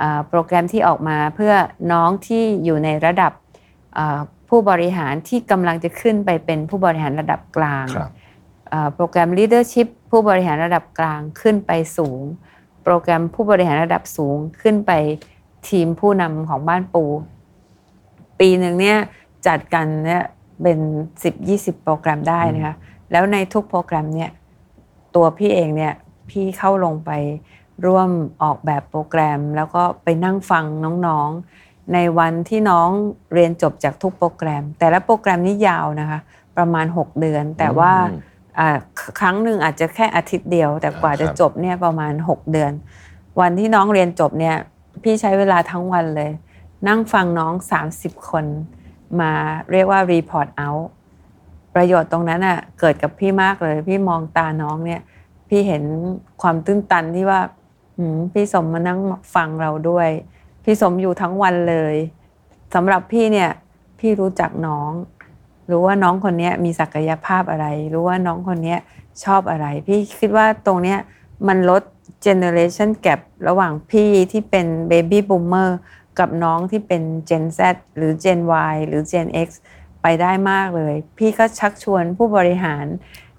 [0.00, 1.52] อ่าโปรแกรมที่ออกมาเพื่อ
[1.92, 3.32] น้องที่อยู่ในระดับ
[3.98, 8.10] อ่าผู้บริหารที่กำลังจะขึ้นไปเป็นผู้บริหารระดับกลางครับ
[8.72, 12.20] อ่าโปรแกรม leadership ผู้บริหารระดับกลางขึ้นไปสูง
[12.84, 14.92] โปรแกรมผู้บริหารระดับสูงขึ้นไป
[15.68, 17.04] ทีมผู้นำของบ้านปู
[18.40, 18.98] ปีหนึ่งเนี่ย
[19.46, 20.22] จัดกันเนี่ย
[20.62, 20.78] เป็น
[21.32, 22.74] 10-20โปรแกรมได้นะคะ
[23.12, 24.30] แล้วในทุกโปรแกรมเนี่ย
[25.14, 25.94] ตัวพี่เองเนี่ย
[26.30, 27.10] พี่เข้าลงไป
[27.86, 28.10] ร่วม
[28.42, 30.64] ออกแบบโปรแกรม แล้วก็ไปนั่งฟัง
[31.06, 32.88] น้องๆ ในวันที่น้อง
[33.32, 36.18] เรียนจบจากทุกโปรแกรม แต่ละโปรแกรมนี้ยาวนะคะ
[36.56, 38.32] ประมาณ 6 เดือน แต่ว่าอืมอ่า
[39.20, 42.72] ครั้งหนึ่งอาจจะแค่อาทิตย์เดียว แต่กว่าจะจบเนี่ยประมาณ 6 เดือน
[43.40, 44.56] วันที่น้องเรียนจบเนี่ย
[45.02, 46.30] พี่ใช้เวลาทั้งวันเลย
[46.88, 47.52] นั่งฟังน้อง
[47.90, 48.44] 30 คน
[49.20, 49.32] มา
[49.72, 50.84] เรียกว่า report out
[51.74, 55.00] ประโยชน์ตรงนั้นอะเกิดกับพี่มากเลย พี่มองตาน้องเนี่ย
[55.48, 55.82] พี่เห็น
[56.42, 57.40] ความตื้นตันที่ว่า
[58.32, 58.98] พี่สมมานั่ง
[59.34, 60.08] ฟังเราด้วย
[60.64, 61.94] พี่สมอยู่ทั้งวันเลย
[62.74, 63.50] สำหรับพี่เนี่ย
[63.98, 64.90] พี่รู้จักน้อง
[65.70, 68.76] รู้ว่าน้องคนนี้มีศักยภาพอะไร รู้ว่าน้องคนนี้
[69.24, 70.98] ชอบอะไร พี่คิดว่าตรงเนี้ย
[71.48, 71.82] มันลด
[72.26, 75.70] generation gap ระหว่างพี่ที่เป็น baby boomer
[76.18, 77.60] กับน้องที่เป็น Gen Z
[77.96, 78.40] หรือ Gen
[78.72, 79.48] Y หรือ Gen X
[80.02, 82.84] ไปได้มากเลย พี่ก็ชักชวนผู้บริหาร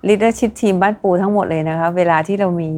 [0.07, 2.71] leadership team บ้านปูทั้งหมดเลยนะคะ เวลาที่เรามี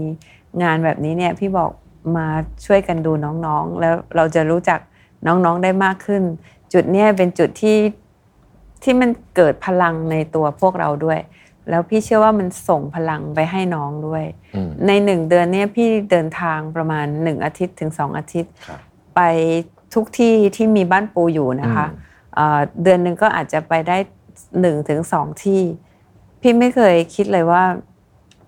[0.64, 1.72] งานแบบนี้เนี่ยพี่บอก
[2.18, 2.28] มา
[2.66, 3.12] ช่วยกันดู
[3.46, 4.80] น้องๆ แล้วเราจะรู้จัก
[5.28, 6.24] น้องๆได้มากขึ้น
[6.74, 7.78] จุดเนี้ยเป็นจุดที่
[8.84, 11.20] ที่มันเกิดพลังในตัวพวกเราด้วย
[11.70, 14.24] แล้วพี่เชื่อว่ามันส่งพลังไปให้น้องด้วย
[14.56, 18.80] อืมในหนึ่งเดือนเนี่ยพี่เดินทางประมาณหนึ่งอาทิตย์ถึงสองอาทิตย์ครับ
[19.16, 19.22] ไป
[19.94, 22.04] ทุกที่ที่มีบ้านปูอยู่นะคะอืม
[22.36, 23.98] เอ่อเดือนหนึ่งก็อาจจะไปได้
[24.62, 25.62] หนึ่งถึงสองที่
[26.42, 27.64] พี่ไม่เคยคิดเลยว่า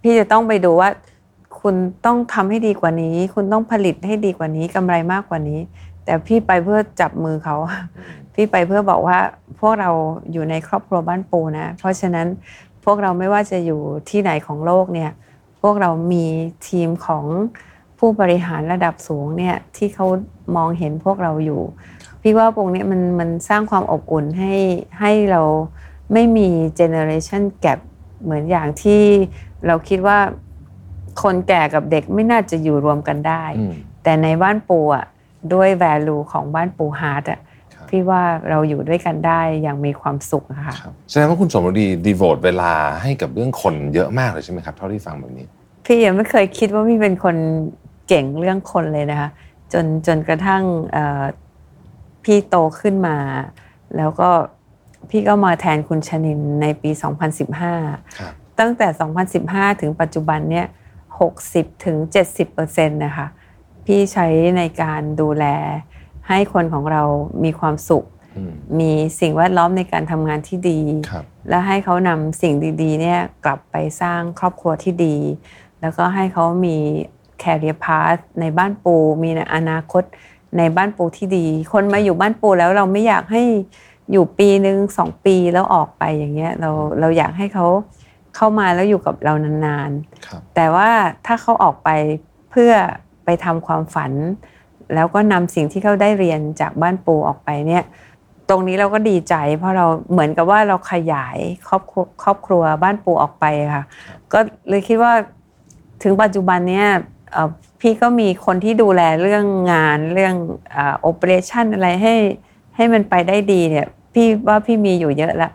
[0.01, 0.89] พี่จะต้องไปดูว่า
[1.61, 5.59] คุณต้องทำให้ดีกว่านี้ คุณต้องผลิตให้ดีกว่านี้กำไรมากกว่านี้
[6.05, 7.55] แต่พี่ไปเพื่อจับมือเขา
[8.39, 9.19] พี่ไปเพื่อบอกว่า
[9.59, 9.91] พวกเรา
[10.31, 12.27] อยู่ในครอบครัวบ้านปูนะ เพราะฉะนั้น
[12.85, 15.11] พวกเราไม่ว่าจะอยู่ที่ไหนของโลกเนี่ย
[15.61, 16.25] พวกเรามี
[16.67, 17.25] ทีมของ
[17.99, 20.07] ผู้บริหารระดับสูงเนี่ยที่เขา
[20.55, 21.61] มองเห็นพวกเราอยู่
[22.21, 24.55] พี่ว่าตรงเนี้ยมันมันสร้างความอบอุ่นให้
[24.99, 25.41] ให้เรา
[26.13, 27.79] ไม่มี generation gap
[28.23, 29.03] เหมือนอย่างที่
[29.67, 30.19] เราคิดว่า
[31.21, 33.73] คนแก่กับเด็กไม่น่าจะอยู่รวมกันได้อืม
[34.03, 35.05] แต่ในบ้านปูอะ
[35.53, 37.39] ด้วย value ของบ้านปู Heart อะ
[37.89, 42.73] ครับพี่ว่าเราอยู่ด้วยกันได้อย่างมีความสุขอะค่ะครับแสดงว่าคุณสมฤดี devote เวลา
[43.03, 45.45] ให้กับเรื่องคนเยอะมากเลยใช่ไหมครับเท่าที่ฟังแบบนี้
[45.85, 47.35] พี่ยังไม่เคยคิดว่าพี่เป็นคน
[48.07, 49.29] เก่งเรื่องคนเลยนะคะ
[49.73, 51.23] จนจนกระทั่งเอ่อ
[52.23, 53.17] พี่โตขึ้นมา
[53.97, 54.29] แล้วก็
[55.09, 56.91] พี่ก็มาแทนคุณชนินในปี
[57.53, 58.87] 2015ครับตั้งแต่
[59.35, 60.67] 2015 ถึงปัจจุบันเนี่ย
[61.25, 61.97] 60ถึง
[62.27, 63.27] 70เปอร์เซ็นต์นะคะ
[63.85, 65.45] พี่ใช้ในการดูแล
[66.29, 67.03] ให้คนของเรา
[67.43, 68.05] มีความสุข
[68.37, 75.15] อืมมีสิ่งแวดล้อมในการทำงานที่ดีครับและให้เขานำสิ่งดีๆเนี่ยกลับไปสร้างครอบครัวที่ดี
[75.81, 76.77] แล้วก็ให้เขามี
[77.43, 80.03] career path ในบ้านปู มีอนาคต
[80.57, 83.43] ในบ้านปูที่ดี คนมาอยู่บ้านปูแล้วเราไม่อยากให้
[84.11, 87.65] อยู่ปีหนึ่งสองปีแล้วออกไปอย่างเงี้ยเราเราอยากให้เขา
[88.35, 90.89] เข้ามาแล้วอยู่กับเรานานๆครับแต่ว่า
[91.25, 91.89] ถ้าเขาออกไป
[92.49, 92.71] เพื่อ
[93.25, 94.11] ไปทำความฝัน
[94.93, 97.83] แล้วก็นำสิ่งที่เขาได้เรียนจากบ้านปูออกไปเนี่ย
[98.49, 103.83] ตรงนี้เราก็ดีใจ เพราะเราเหมือนกับว่าเราขยายครอบครัวครอบครัวบ้านปูออกไปค่ะ
[104.33, 105.13] ก็เลยคิดว่า
[106.03, 106.87] ถึงปัจจุบันเนี้ย
[107.79, 110.35] พี่ก็มีคนที่ดูแลเรื่องงานเรื่อง
[111.01, 112.15] โอเปอเรชันอะไรให้
[112.75, 115.51] ให้มันไปได้ดีเนี่ยพี่ว่าพี่มีอยู่เยอะละ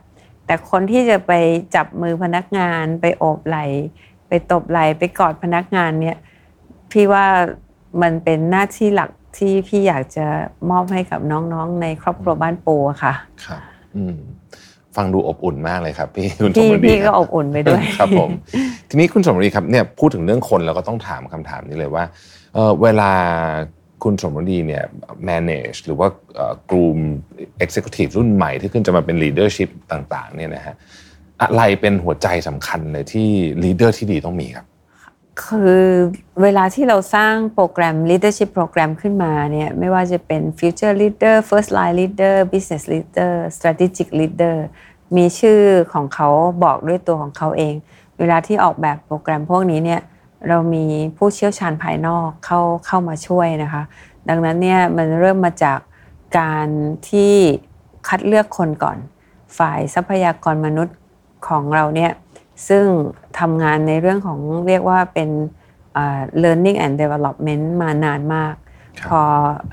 [0.46, 1.32] แต่คนที่จะไป
[1.74, 3.58] จับมือพนักงานไปโอบไหล
[4.28, 6.16] ไปตบไหลไปกอดพนักงานเนี่ย
[6.92, 7.26] พี่ว่า
[8.02, 10.26] มันเป็นหน้าที่หลัก ที่พี่อยากจะ
[10.70, 13.14] มอบให้กับน้องๆ ในครอบครัวบ้านปูอะค่ะ
[13.46, 13.60] ครับ
[13.96, 14.16] อืม
[14.96, 18.30] ฟังดูอบอุ่นมากเลยครับ พี่คุณสมพี่รดีพี่คก็รับอบอุ่นไปด้วยครับผม
[18.88, 22.04] ทีนี้คุณสมรีครับเนี่ยพูดถึงเรื่องคนเราก็ต้องถามคำถามนี้เลยว่า
[22.54, 23.12] เอ่อเวลา
[24.04, 24.84] คุณสมรดีเนี่ย
[25.28, 26.98] manage หรือว่าเอ่อกลุ่ม
[27.64, 30.74] executive รุ่นใหม่ที่ขึ้นจะมาเป็น leadership ต่าง ๆ เนี่ยนะฮะ
[31.42, 33.28] อะไรเป็นหัวใจสำคัญเลยที่
[33.64, 34.66] leader ที่ดีต้องมีครับ
[35.42, 35.82] คือ
[36.42, 44.56] เวลาที่เราสร้างโปรแกรม leadership โปรแกรมขึ้นมาเนี่ยไม่ว่าจะเป็น future leader first line leader business leader strategic leader
[45.16, 45.60] มีชื่อ
[45.92, 46.28] ของเขา
[46.64, 47.74] บอกด้วยตัวของเขาเอง
[48.18, 50.00] เวลาที่ออกแบบโปรแกรมพวกนี้เนี่ย
[50.48, 50.84] เรามี
[51.16, 53.82] ผู้เชี่ยวชาญภายนอกเข้าเข้ามาช่วยนะคะ
[54.28, 55.78] ดังนั้นเนี่ยมันเริ่มมาจาก
[56.38, 56.68] การ
[57.10, 57.34] ที่
[58.08, 58.98] คัดเลือกคนก่อน
[59.58, 60.96] ฝ่ายทรัพยากรมนุษย์
[61.48, 62.10] ของเราเนี่ย
[62.68, 62.84] ซึ่ง
[63.38, 65.30] ทำงานในเรื่องของเรียกว่าเป็น
[65.96, 68.54] อ่า learning and development มานานมาก
[69.00, 69.22] ครับพอ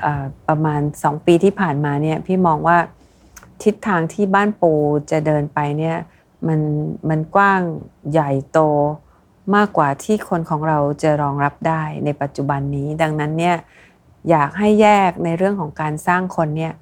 [0.04, 2.78] อาประมาณ 2 ปีที่ผ่านมาเนี่ยพี่มองว่า
[3.64, 4.74] ทิศทางที่บ้านปู
[5.12, 5.98] จะเดินไปเนี่ย
[6.48, 6.62] มัน
[7.10, 7.62] มันกว้าง
[8.12, 8.60] ใหญ่โต
[9.56, 13.56] มากกว่าที่คนของเราจะรองรับได้ในปัจจุบันนี้ ดังนั้นเนี่ย
[14.30, 16.74] อยากให้แยกในเรื่องของการสร้างคนเนี่ย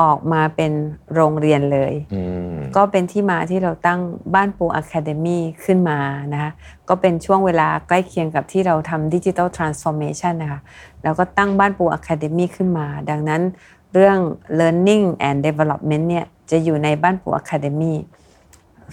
[0.00, 0.72] ออกมาเป็น
[1.14, 2.22] โรงเรียนเลยอื
[2.54, 4.00] มก็เป็นที่มาที่เราตั้ง
[4.34, 5.98] บ้านปู Academy ขึ้นมา
[6.32, 6.50] นะคะ
[6.88, 10.60] ก็เป็นช่วงเวลาใกล้เคียงกับที่เราทำดิจิ t a ลทรานส์ฟอร์เมชันนะคะ
[11.02, 13.42] แล้วก็ตั้งบ้านปู Academy ขึ้นมา ดังนั้น
[13.94, 14.18] เรื่อง
[14.60, 17.94] learning and development เนี่ยจะอยู่ในบ้านปูอะคาเดมี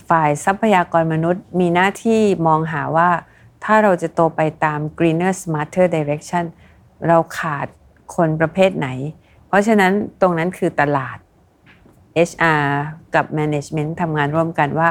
[0.09, 3.09] ฝ่ายทรัพยากรมนุษย์มีหน้าที่มองหาว่า
[3.63, 6.45] ถ้าเราจะโตไปตาม greener smarter direction
[7.07, 7.67] เราขาด
[8.15, 8.87] คนประเภทไหน
[9.47, 11.17] เพราะฉะนั้นตรงนั้นคือตลาด
[12.29, 12.67] HR
[13.15, 14.89] กับ Management ทำงานร่วมกันว่า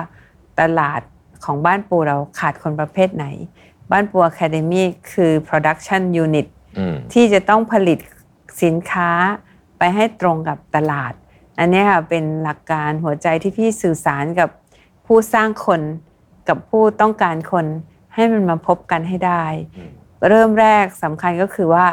[0.60, 1.00] ตลาด
[1.44, 3.26] ของบ้านปูเราขาดคนประเภทไหน
[3.92, 6.46] บ้านปู Academy คือ Production Unit
[6.78, 7.98] อืมที่จะต้องผลิต
[8.62, 9.10] สินค้า
[9.78, 11.12] ไปให้ตรงกับตลาด
[11.58, 14.48] อันนี้ค่ะเป็นหลักการหัวใจที่พี่สื่อสารกับ
[15.06, 15.80] ผู้สร้างคน
[16.48, 17.66] กับผู้ต้องการคน
[18.14, 19.44] ให้มันมาพบกันให้ได้
[20.28, 21.86] เริ่มแรกสำคัญก็คือว่า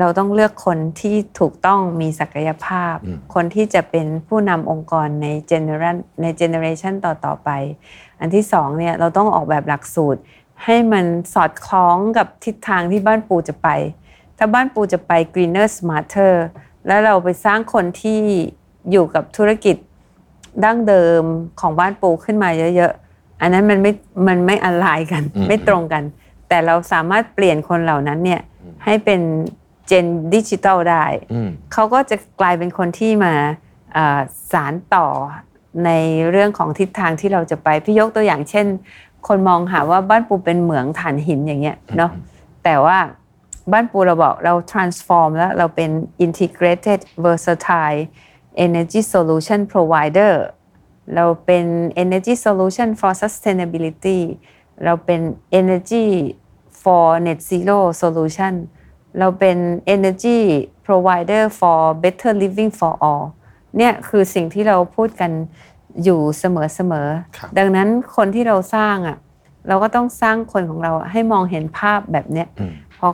[0.00, 2.94] เราต้องเลือกคนที่ถูกต้องมีศักยภาพ
[3.34, 5.82] คนที่จะเป็นผู้นำองค์กรในเจเนอเร
[6.22, 7.50] ในเจเนอเรชันต่อต่อไป
[8.20, 10.20] อันที่สองเนี่ยเราต้องออกแบบหลักสูตร
[10.64, 11.04] ให้มัน
[11.34, 13.68] สอดคล้องกับทิศทางที่บ้านปูจะไป
[14.38, 16.34] ถ้าบ้านปูจะไป greener smarter
[16.86, 18.20] แล้วเราไปสร้างคนที่
[18.90, 19.76] อยู่กับธุรกิจ
[20.64, 21.22] ดั้งเดิม
[21.60, 23.92] ของบ้านปูขึ้นมาเยอะๆ อันนั้นมันไม่
[24.28, 26.02] มันไม่อลายกัน ไม่ตรงกัน
[26.48, 28.40] แต่เราสามารถเปลี่ยนคนเหล่านั้นเนี่ย
[28.84, 29.20] ให้เป็น
[29.86, 31.04] เจนดิจิตอลได้
[31.72, 33.34] เขาก็จะกลายเป็นคนที่มา
[34.52, 35.06] สารต่อ
[35.84, 35.90] ใน
[36.30, 38.66] เรื่องของทิศทางที่เราจะไปพี่ยกตัวอย่างเช่น
[39.26, 42.10] คนมองหาว่าบ้านปูเป็นเหมืองถ่านหินอย่างเงี้ยเนาะ
[42.64, 42.98] แต่ว่า
[43.72, 45.90] บ้านปูเราบอกเรา transform แล้วเราเป็น
[46.24, 48.00] integrated versatile
[48.66, 50.34] energy solution provider
[51.14, 51.64] เราเป็น
[52.02, 54.20] energy solution for sustainability
[54.84, 55.20] เราเป็น
[55.60, 56.06] energy
[56.82, 58.54] for net zero solution
[59.18, 59.56] เราเป็น
[59.94, 60.40] energy
[60.86, 63.24] provider for better living for all
[63.76, 65.30] เนี่ยคือสิ่งที่เราพูดกัน
[66.04, 69.16] อยู่เสมอๆ ดังนั้นคนที่เราสร้างอะ
[69.68, 72.48] เราก็ต้องสร้างคนของเราให้มองเห็นภาพแบบเนี้ย
[72.98, 73.08] พอ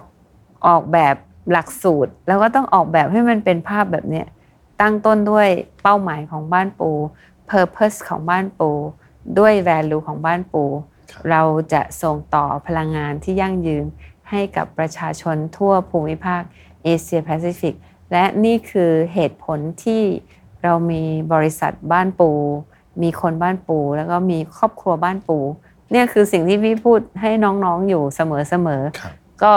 [0.66, 1.14] ออกแบบ
[1.52, 4.26] หลักสูตร แล้วก็ต้องออกแบบให้มันเป็นภาพแบบเนี้ย
[4.80, 5.48] ตั้งต้นด้วย
[5.82, 6.90] เป้าหมายของบ้านปู
[7.50, 8.70] purpose ของบ้านปู
[9.38, 10.64] ด้วย value ของบ้านปู
[11.30, 13.84] เราจะส่งต่อพลังงานที่ยั่งยืน
[14.30, 16.42] ให้กับประชาชนทั่วภูมิภาค
[16.84, 17.74] เอเชียแปซิฟิก
[18.12, 20.02] และนี่คือเหตุผลที่
[20.62, 22.30] เรามีบริษัทบ้านปู
[23.02, 25.38] มีคนบ้านปู แล้วก็มีครอบครัวบ้านปู
[25.92, 29.52] เนี่ยคือสิ่งที่พี่พูดให้น้องๆอยู่เสมอๆก็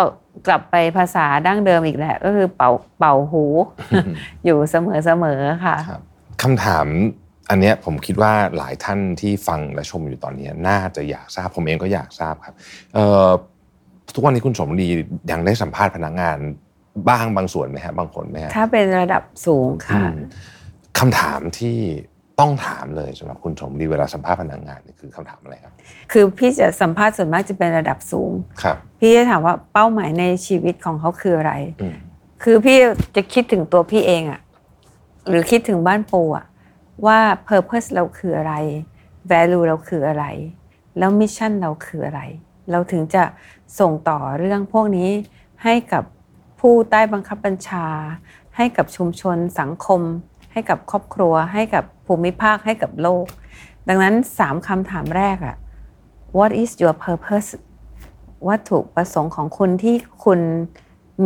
[0.48, 3.44] กลับไปภาษาดั้งเดิมอีกแหละก็คือเป่าเป่าหู
[4.46, 5.76] อยู่เสมอๆค่ะ
[6.42, 6.88] คำถาม
[7.50, 12.56] อันนี้ผมคิดว่าหลายท่านที่ฟังและชมอยู่ตอนนี้ น่าจะอยากทราบผมเองก็อยากทราบครับ
[14.16, 14.88] ทุกวันนี้คุณสมดี
[15.32, 16.38] ยังได้สัมภาษณ์พนักงาน
[17.10, 20.02] บ้างบางส่วนไหมฮะบางคนไหมฮะถ้าเป็นระดับสูงค่ะ
[21.00, 21.78] คำถามที่
[22.40, 25.74] ต้องถามเลยสำหรับคุณสมดีเวลาสัมภาษณ์พนักงานนี่คือคำถามอะไรครับ
[26.12, 28.32] คือพี่จะสัมภาษณ์ส่วนมากจะเป็นระดับสูง
[28.64, 31.54] ครับ พี่จะถามว่าเป้าหมายในชีวิตของเขาคืออะไร
[32.44, 32.78] คือพี่
[33.16, 34.42] จะคิดถึงตัวพี่เองอะ
[35.28, 36.46] หรือคิดถึงบ้านปูอะ
[37.06, 38.54] ว่า purpose เราคืออะไร
[39.32, 40.26] value เราคืออะไร
[40.98, 42.22] แล้ว mission เราคืออะไร
[42.72, 43.24] เราถึงจะ
[43.80, 45.10] ส่งต่อเรื่องพวกนี้
[45.64, 46.04] ให้กับ
[46.60, 47.88] ผู้ใต้บังคับบัญชา
[48.58, 50.02] ให้กับชุมชนสังคม
[50.52, 53.26] ให้กับครอบครัว ให้กับภูมิภาคให้กับโลก
[53.88, 55.56] ดังนั้นสามคำถามแรกอะ
[56.38, 57.50] what is your purpose
[58.48, 59.96] วัตถุประสงค์ของคุณที่
[60.26, 60.40] คุณ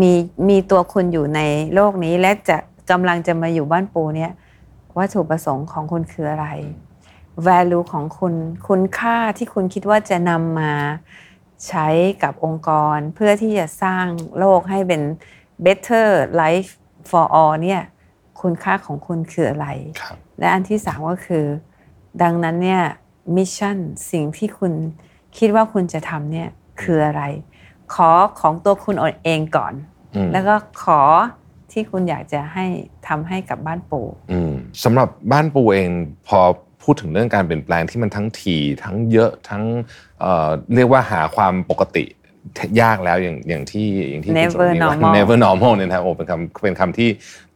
[0.01, 0.13] มี
[0.49, 1.41] มีตัวคุณอยู่ใน
[1.73, 2.57] โลกนี้ และจะ
[2.91, 4.31] กำลังจะมาอยู่บ้านปูเนี่ย
[4.97, 6.47] วัตถุประสงค์ของคุณคืออะไร
[7.47, 8.33] value ของคุณ
[8.67, 10.71] คุณค่าที่คุณคิดว่าจะนำมา
[11.67, 11.87] ใช้
[12.23, 14.05] กับองค์กรเพื่อที่จะสร้าง
[14.37, 15.01] โลกให้เป็น
[15.65, 16.07] better
[16.41, 16.69] life
[17.09, 17.81] for all เนี่ย
[18.41, 19.67] คุณค่าของคุณคืออะไร
[20.39, 21.45] และอันที่สามก็คือ
[22.21, 22.83] ดังนั้นเนี่ย
[23.35, 23.77] มิชชั่น
[24.11, 24.73] สิ่งที่คุณ
[25.37, 26.49] คิดว่าคุณจะทำเนี่ย
[26.81, 27.23] คืออะไร
[27.93, 29.73] ขอของตัวคุณเองก่อน
[30.33, 31.01] แล้วก็ขอ
[31.71, 32.65] ที่คุณอยากจะให้
[33.07, 34.07] ทำให้กับบ้านปู่
[34.83, 35.89] สำหรับบ้านปู่เอง
[36.27, 36.39] พอ
[36.87, 39.63] พูดถึงเรื่องการเปลี่ยนแปลงที่มันทั้งถี่ทั้งเยอะทั้ง
[40.19, 42.05] เเรียกว่าหาความปกติ
[42.81, 47.09] ยากแล้วอย่างอย่างที่อย่างที่ never normal never normal เนี่ยนะโอ้เป็นคำเป็นคำที่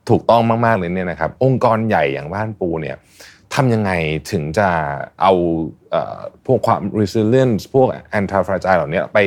[0.10, 2.98] ถูกต้องมาก ๆ เลยเนี่ยนะครับ องค์กรใหญ่อย่างบ้านปูเนี่ย
[3.56, 3.92] ทำยังไง
[4.32, 4.70] ถึงจะ
[5.22, 5.34] เอา
[6.46, 7.88] พวกความ resilience พวก
[8.20, 9.20] anti fragile เหล่านี้ไป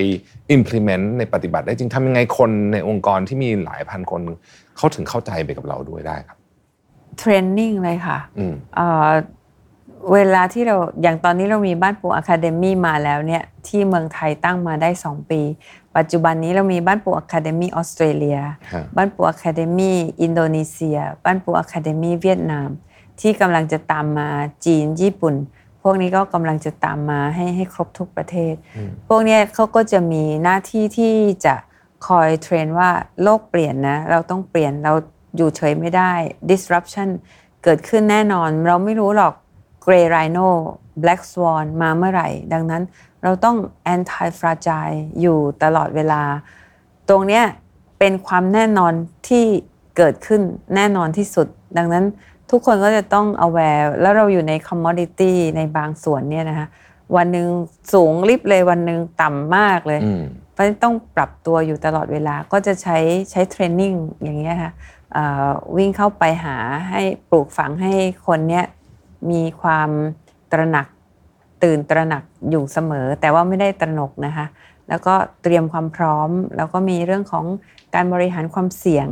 [0.57, 4.21] implement ในปฏิบัติได้จริงทำยังไงคนในองค์กรที่มีหลายพันคน
[4.77, 6.39] เขาถึงเข้าใจไปกับเราด้วยได้ครับ
[7.19, 8.19] training เลยค่ะ
[10.13, 15.41] เวลาที่เราอย่างตอนนี้เรามีบ้านปู Academy มาแล้วเนี่ยที่เมืองไทยตั้งมาได้ 2 ปี
[15.97, 18.39] ปัจจุบันนี้เรามีบ้านปู Academy ออสเตรเลีย
[18.97, 22.69] บ้านปู Academy อินโดนีเซีย บ้านปู Academy เวียดนาม
[23.21, 24.29] ที่กำลังจะตามมา
[24.65, 25.35] จีนญี่ปุ่น
[25.83, 28.55] พวกนี้ก็กำลังจะตามมาให้ให้ครบทุกประเทศ
[29.09, 31.55] พวกนี้เขาก็จะมีหน้าที่ที่จะ
[32.07, 32.91] คอยเทรนว่า
[33.23, 34.93] โลกเปลี่ยนนะเราต้องเปลี่ยนเรา
[35.37, 36.13] อยู่เฉยไม่ได้
[36.51, 37.09] disruption
[37.65, 39.35] เกิดขึ้นแน่นอน เราไม่รู้หรอก
[39.85, 40.49] Grey Rhino
[41.03, 42.83] Black Swan มาเมื่อไหร่ ดังนั้น
[43.23, 43.57] เราต้อง
[43.95, 46.23] anti fragile อยู่ตลอดเวลา
[47.09, 47.45] ตรงเนี้ย
[47.99, 48.93] เป็นความแน่นอน
[49.29, 49.45] ที่
[49.97, 50.43] เกิดขึ้น
[50.75, 51.47] แน่นอนที่สุด
[51.79, 52.05] ดังนั้น
[52.51, 56.67] ทุกคนก็จะต้อง aware แล้วเราอยู่ใน commodity ในบางส่วนเนี่ยนะคะ
[57.17, 57.49] วันหนึ่ง
[57.93, 60.01] สูงริบเลยวันหนึ่งต่ำมากเลย
[60.53, 62.99] เพราะต้องปรับตัวอยู่ตลอดเวลาก็จะใช้
[63.31, 64.73] ใช้เทรนนิ่งอย่างเงี้ยค่ะ
[65.77, 66.57] วิ่งเข้าไปหา
[66.91, 67.93] ให้ปลูกฝังให้
[68.27, 68.65] คนเนี้ย
[69.31, 69.91] มีความ
[70.53, 70.87] ตระหนัก
[71.63, 74.47] ตื่นตระหนักอยู่เสมอ แต่ว่าไม่ได้ตระหนกนะคะ
[74.89, 77.45] แล้วก็เตรียมความพร้อม แล้วก็มีเรื่องของ
[77.95, 79.09] การบริหารความเสี่ยง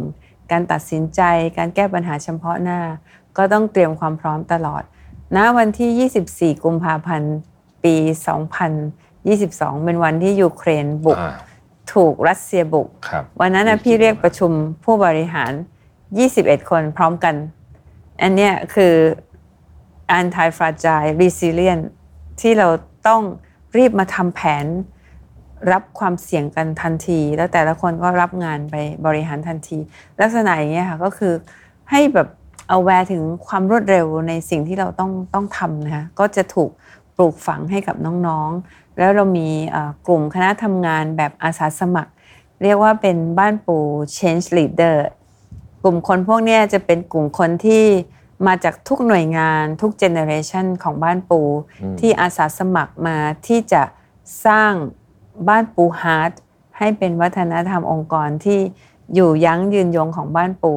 [0.50, 1.20] การตัดสินใจ
[1.58, 2.80] การแก้ปัญหาเฉพาะหน้า
[3.36, 4.82] ก็ต้องเตรียมความพร้อมตลอด
[5.36, 7.34] ณวันที่ 24 กุมภาพันธ์
[7.84, 7.94] ปี
[9.10, 11.18] 2022 เป็นวันที่ยูเครนบุก
[11.92, 12.88] ถูกรัสเซียบุก
[13.40, 14.52] วันนั้นนะพี่เรียกประชุม
[14.84, 15.52] ผู้บริหาร
[16.10, 17.34] 21 คนพร้อมกัน
[18.22, 18.94] อันนี้คือ
[20.18, 21.84] anti fragile resilient
[22.40, 22.68] ที่เรา
[23.08, 23.22] ต้อง
[23.76, 24.66] รีบมาทำแผน
[25.72, 28.74] รับความเสี่ยงกันทันที แล้วแต่ละคนก็รับงานไป
[29.06, 29.78] บริหารทันที
[30.20, 31.32] ลักษณะอย่างเงี้ยค่ะก็คือ
[31.90, 32.28] ให้แบบ
[32.68, 36.70] เอาแวร์ถึงความรวดเร็วในสิ่งที่เราต้องต้องทำนะคะก็จะถูก
[37.16, 37.96] ปลูกฝังให้กับ
[38.26, 39.48] น้องๆ แล้วเรามี
[40.06, 42.12] กลุ่มคณะทำงานแบบอาสาสมัคร
[42.62, 43.76] เรียกว่าเป็นบ้านปู
[44.16, 44.96] change leader
[45.82, 47.84] กลุ่มคนพวกนี้จะเป็นกลุ่มคนที่
[48.46, 51.40] มาจากทุกหน่วยงานทุกเจเนอเรชันของบ้านปู
[52.00, 53.16] ที่อาสาสมัครมา
[53.46, 53.82] ที่จะ
[54.46, 54.72] สร้าง
[55.48, 56.32] บ้านปู Heart
[56.78, 58.60] ให้เป็นวัฒนธรรมองค์กรที่
[59.14, 60.74] อยู่ยั้งยืนยงของบ้านปู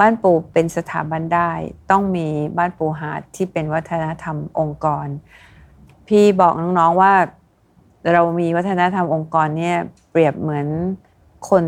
[0.00, 1.50] บ้านปูเป็นสถาบันได้
[1.90, 2.26] ต้องมี
[2.58, 5.06] บ้านปู Heart ที่เป็นวัฒนธรรมองค์กร
[6.08, 7.14] พี่บอกน้องๆว่า
[8.12, 9.76] เรามีวัฒนธรรมองค์กรเนี่ย
[10.10, 10.66] เปรียบเหมือน
[11.48, 11.64] คน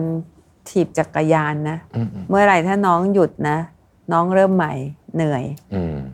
[0.68, 1.78] ถีบจักรยานนะ
[2.28, 3.58] เมื่อไหร่ถ้าน้องหยุดนะ
[4.12, 4.74] น้องเริ่มใหม่
[5.14, 5.44] เหนื่อย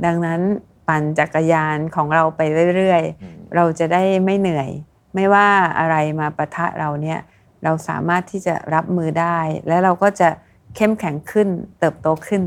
[0.05, 0.41] ดังนั้น
[0.89, 2.41] ปั่นจักรยานของเราไป
[2.77, 4.71] เรื่อยๆ เราจะได้ไม่เหนื่อย
[5.15, 7.21] ไม่ว่าอะไรมาปะทะเราเนี่ย
[7.65, 10.29] เราสามารถที่จะรับมือได้ และเราก็จะ
[10.77, 12.43] เข้มแข็งขึ้นเติบโตขึ้น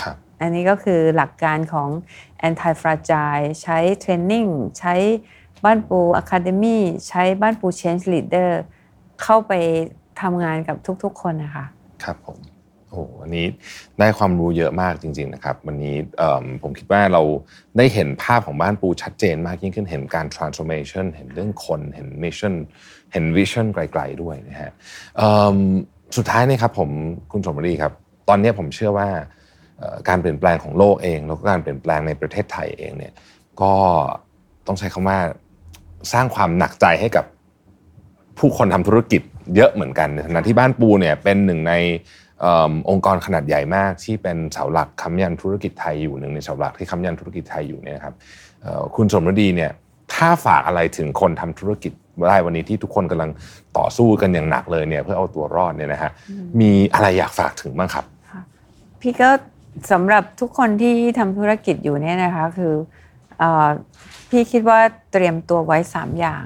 [0.00, 1.88] ครับอันนี้ก็คือหลักการของ
[2.48, 4.46] anti fragile ใช้เทรนนิ่ง
[4.78, 4.94] ใช้
[5.64, 6.78] บ้านปู Academy
[7.08, 8.50] ใช้บ้านปู Change Leader
[9.22, 9.52] เข้าไป
[10.20, 11.66] ทำงานกับทุกๆคนนะคะ
[12.04, 12.38] ครับผม
[12.90, 13.46] โอ้โหวันนี้
[13.98, 15.96] ได้ความรู้เยอะมากจริง ๆนะครับ วันนี้
[16.62, 17.22] ผมคิดว่าเรา
[17.76, 22.54] ได้เห็นภาพของบ้านปูชัดเจนมากยิ่งขึ้นเห็นการ transformation เห็นเรื่องคนเห็น mission
[23.12, 24.72] เห็น vision ไกล ๆ ด้วยนะฮะ
[26.16, 26.90] สุดท้ายนี่ครับผม
[27.32, 27.92] คุณสมรีครับ
[28.28, 29.08] ตอนนี้ผมเชื่อว่า
[30.08, 33.12] การเปลี่ยนแปลงของโลกเอง แล้วก็การเปลี่ยนแปลงในประเทศไทยเองเนี่ย
[33.62, 33.72] ก็
[34.66, 35.18] ต้องใช้คำว่า
[36.12, 37.24] สร้างความหนักใจให้กับ
[38.38, 39.22] ผู้คนทำธุรกิจ
[39.56, 41.74] เยอะเหมือนกันในฐานะที่บ้านปูเนี่ยเป็นหนึ่งใน
[42.90, 48.14] องค์กรขนาดใหญ่มากที่เป็นเสาหลักค้ำยันธุรกิจไทยอยู่หนึ่งในเสาหลักที่ค้ำยันธุรกิจไทยอยู่เนี่ยครับ
[48.96, 49.70] คุณสมรดีเนี่ย
[50.14, 51.92] ถ้าฝากอะไรถึงคนทำธุรกิจ
[52.28, 53.30] ได้วันนี้ที่ทุกคนกำลัง
[53.78, 56.10] ต่อสู้กันอย่างหนักเลยเนี่ยเพื่อเอาตัวรอดเนี่ยนะฮะ
[56.60, 58.04] มีอะไรอยากฝากถึงบ้างครับ
[59.00, 59.30] พี่ก็
[59.92, 62.74] สำหรับทุกคนที่ทำธุรกิจอยู่เนี่ยนะคะคือ
[64.30, 64.78] พี่คิดว่า
[65.12, 66.44] เตรียมตัวไว้สามอย่าง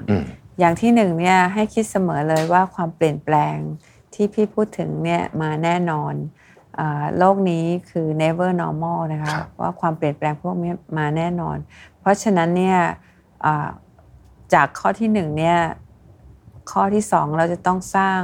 [0.59, 3.57] อย่างที่หนึ่งเนี่ยให้คิดเสมอเลยว่าความเปลี่ยนแปลง
[4.15, 6.13] ที่พี่พูดถึงเนี่ยมาแน่นอน
[7.17, 11.57] โลกนี้คือ never normal นะคะว่าความเปลี่ยนแปลงพวกนี้มาแน่นอน
[11.99, 12.79] เพราะฉะนั้นเนี่ย
[14.53, 15.57] จากข้อที่หนึ่งเนี่ย
[16.71, 18.21] ข้อที่สองเราจะต้องสร้าง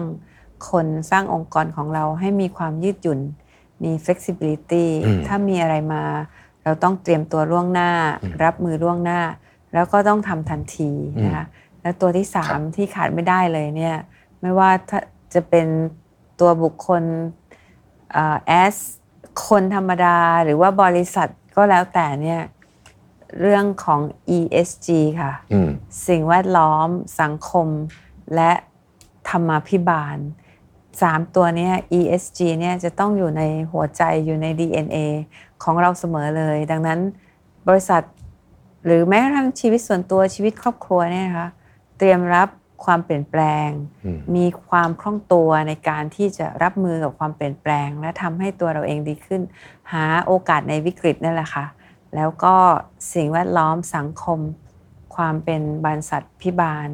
[0.70, 3.20] คนสร้างองค์กรของเราให้มีความยืดหยุ่น
[3.84, 4.86] มี flexibility
[5.28, 6.04] ถ้ามีอะไรมา
[6.64, 7.92] เราต้องเตรียมตัวล่วงหน้า
[8.44, 9.20] รับมือล่วงหน้า
[9.74, 10.92] แล้วก็ต้องทำทันที
[11.24, 11.46] นะคะ
[11.82, 13.98] แล้วตัวที่สามที่ขาดไม่ได้เลยเนี่ย
[14.42, 14.70] ไม่ว่า
[15.34, 15.68] จะเป็น
[16.40, 17.04] ตัวบุคคล
[18.48, 18.76] แอส
[19.48, 22.42] คนธรรมดาหรือว่าบริษัทก็แล้วแต่เนี่ย
[23.40, 24.02] เรื่องของ
[24.38, 24.88] ESG
[25.22, 25.32] ค่ะ
[26.08, 26.88] สิ่งแวดล้อม
[27.22, 27.68] สังคม
[28.36, 28.52] และ
[29.30, 30.18] ธรรมาภิบาล
[31.02, 31.70] สามตัวนี้
[32.00, 34.98] ESG เนี่ยจะต้องอยู่ในหัวใจอยู่ใน DNA
[35.64, 37.00] ของเราเสมอเลย ดังนั้น
[37.68, 38.04] บริษัท
[38.86, 41.48] หรือแม้กระทั่งชีวิตส่วนตัวชีวิตครอบครัวเนี่ยนะคะ
[41.98, 42.50] เตรียมรับ
[42.86, 43.70] ความเปลี่ยนแปลง
[44.36, 49.42] มีความคล่องตัวในการที่จะรับมือกับความเปลี่ยนแปลง และทำให้ตัวเราเองดีขึ้น
[49.92, 51.66] หาโอกาสในวิกฤตนั่นแหละค่ะ
[52.16, 52.56] แล้วก็
[53.14, 54.40] สิ่งแวดล้อมสังคม
[55.16, 56.90] ความเป็นบรรษัทพิบาล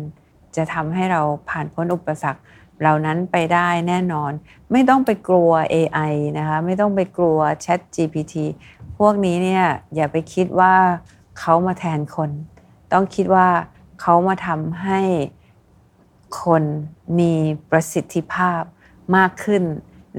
[0.56, 2.42] จะทำให้เราผ่านพ้นอุปสรรค
[2.80, 4.32] เหล่านั้นไปได้แน่นอน
[4.72, 8.36] ไม่ต้องไปกลัว AI นะคะไม่ต้องไปกลัว Chat GPT
[8.98, 9.66] พวกนี้เนี่ย
[9.96, 10.74] อย่าไปคิดว่า
[11.40, 12.30] เขามาแทนคน
[12.94, 13.48] ต้องคิดว่า
[14.02, 15.00] เขามาทำให้
[16.44, 16.64] คน
[17.20, 17.34] มี
[17.72, 18.62] ประสิทธิภาพ
[19.18, 19.64] มากขึ้น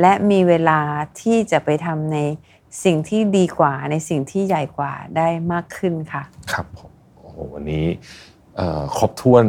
[0.01, 0.81] และมีเวลา
[1.21, 2.19] ที่จะไปทำใน
[2.85, 7.85] สิ่งที่ดีกว่าในสิ่งที่ใหญ่กว่าได้มากขึ้นค่ะ ครับผมโอ้โหวันนี้
[8.97, 9.45] ครบถ้วน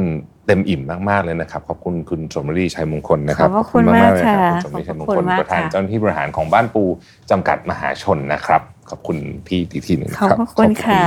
[0.46, 6.84] เต็มอิ่มมากๆเลยนะครับขอบคุณคุณสมรีชัยมงคลนะครับขอบคุณมากค่ะคุณสมรีชัยมงคลประธานเจ้าหน้าที่บริหารของบ้านปู
[7.32, 11.02] จำกัดมหาชนนะครับ ขอบคุณพี่ทีทีหนึ่งครับขอบคุณค่ะ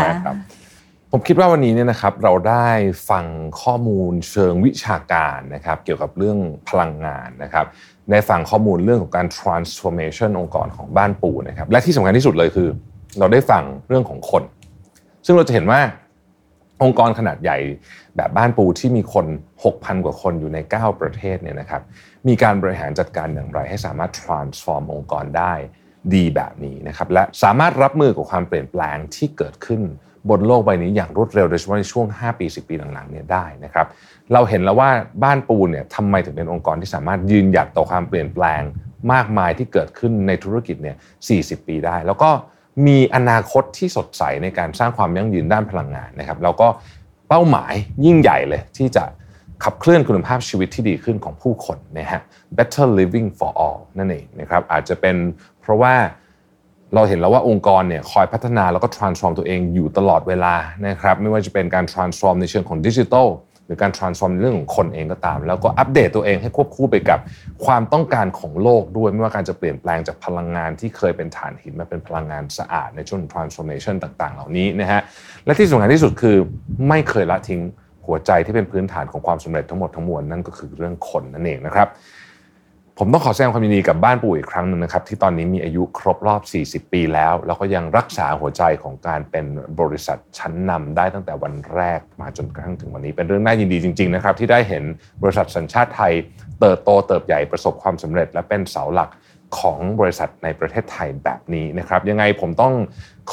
[1.14, 2.68] ผมคิดว่าวันนี้เนี่ยนะครับเราได้
[3.10, 3.26] ฟัง
[3.62, 6.38] ข้อมูลเชิงวิชาการนะครับเกี่ยวกับเรื่อง
[6.68, 7.66] พลังงานนะครับ
[8.10, 12.68] ได้ฟังข้อมูลเรื่องของการ transformation องค์กรของบ้านปูนะครับและที่สำคัญที่สุดเลยคือ
[13.18, 14.42] เราได้ฟังเรื่องของคน
[15.26, 15.80] ซึ่งเราจะเห็นว่า
[16.82, 17.58] องค์กรขนาดใหญ่
[18.16, 19.26] แบบบ้านปูที่มีคน
[19.64, 21.82] 6,000 กว่าคนอยู่ใน 9 ประเทศเนี่ยนะครับ
[22.28, 25.54] มีการบริหารจัดการอย่างไร ให้สามารถ transform องค์กรได้
[26.14, 29.82] ดีแบบนี้นะครับและสามารถรับมือกับความเปลี่ยนแปลงที่เกิดขึ้น
[30.30, 33.86] บนโลกใบนี้อย่างรวดเร็วโดยเฉพาะในช่วง 5 ปี 10 ปีหลังๆเนี่ยได้นะครับ
[34.32, 34.90] เราเห็นแล้วว่า
[35.24, 38.62] บ้านปูนเนี่ยทำไมถึงเป็นองค์กรที่สามารถยืนหยัดต่อความเปลี่ยนแปลง
[39.12, 40.96] มากมายที่เกิดขึ้นในธุรกิจเนี่ย
[41.62, 42.30] 40 ปีได้ แล้วก็
[42.86, 46.68] มีอนาคตที่สดใสในการสร้างความยั่งยืนด้านพลังงานนะครับ แล้วก็
[47.28, 47.72] เป้าหมาย
[48.04, 49.04] ยิ่งใหญ่เลยที่จะ
[49.64, 52.20] ขับเคลื่อนคุณภาพชีวิตที่ดีขึ้นของผู้คนนะฮะ
[52.56, 55.16] better living for all นั่นเองนะครับอาจจะเป็น
[55.60, 55.94] เพราะว่า
[56.94, 60.54] เราเห็นแล้วว่าองค์กรเนี่ยคอยพัฒนาแล้วก็ transform ตัวเองอยู่ตลอดเวลา
[60.86, 63.28] นะครับไม่ว่าจะเป็นการ transform ในเชิงของดิจิทัล
[63.66, 67.18] หรือการ transform เรื่องของคนเองก็ตาม แล้วก็อัปเดตตัวเองให้ควบคู่ไปกับ
[67.64, 75.00] ความต้องการของโลกด้วย ไม่ว่าการจะเปลี่ยนแปลงจากพลังงานที่เคยเป็นถ่านหินมาเป็นพลังงานสะอาดในช่วง transformation ต่างๆ เหล่านี้นะฮะ
[75.44, 76.36] และที่สำคัญที่สุดคือ
[76.88, 77.60] ไม่เคยละทิ้ง
[78.06, 81.88] หัวใจที่เป็นพื้นฐานของความสำเร็จทั้งหมดทั้งมวลนั่นก็คือเรื่องคนนั่นเองนะครับ
[83.04, 86.42] ผมต้องขอแสดงความยินดีกับบ้านปู่อีกครั้งหนึ่งนะครับ ที่ตอนนี้มีอายุครบรอบ
[86.86, 89.46] 40 ปีแล้ว แล้วก็ยังรักษาหัวใจของการเป็น
[89.80, 94.84] บริษัทชั้นนำได้ตั้งแต่วันแรกมาจนกระทั่งถึงวันนี้ เป็นเรื่องน่ายินดีจริงๆนะครับที่ได้เห็น
[95.22, 96.12] บริษัทสัญชาติไทย
[96.60, 99.10] เติบโตเติบใหญ่ประสบความสำเร็จ และเป็นเสาหลัก
[99.58, 102.74] ของบริษัทในประเทศไทยแบบนี้นะครับ ยังไงผมต้อง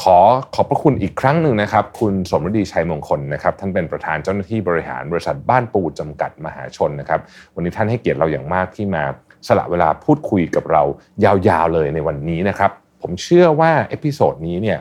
[0.01, 0.17] ขอ
[0.55, 7.19] ขอบพระคุณอีกครั้งหนึ่งนะครับ คุณสมฤดีชัยมงคลนะครับ ท่านเป็นประธานเจ้าหน้าที่บริหารบริษัทบ้านปูจำกัดมหาชนนะครับ
[7.55, 9.03] วันนี้ท่านให้เกียรติเราอย่างมากที่มา
[9.47, 10.83] สละเวลาพูดคุยกับเรา
[11.23, 12.71] ยาวๆเลยในวันนี้นะครับ
[13.01, 14.79] ผมเชื่อว่า episode นี้เนี่ย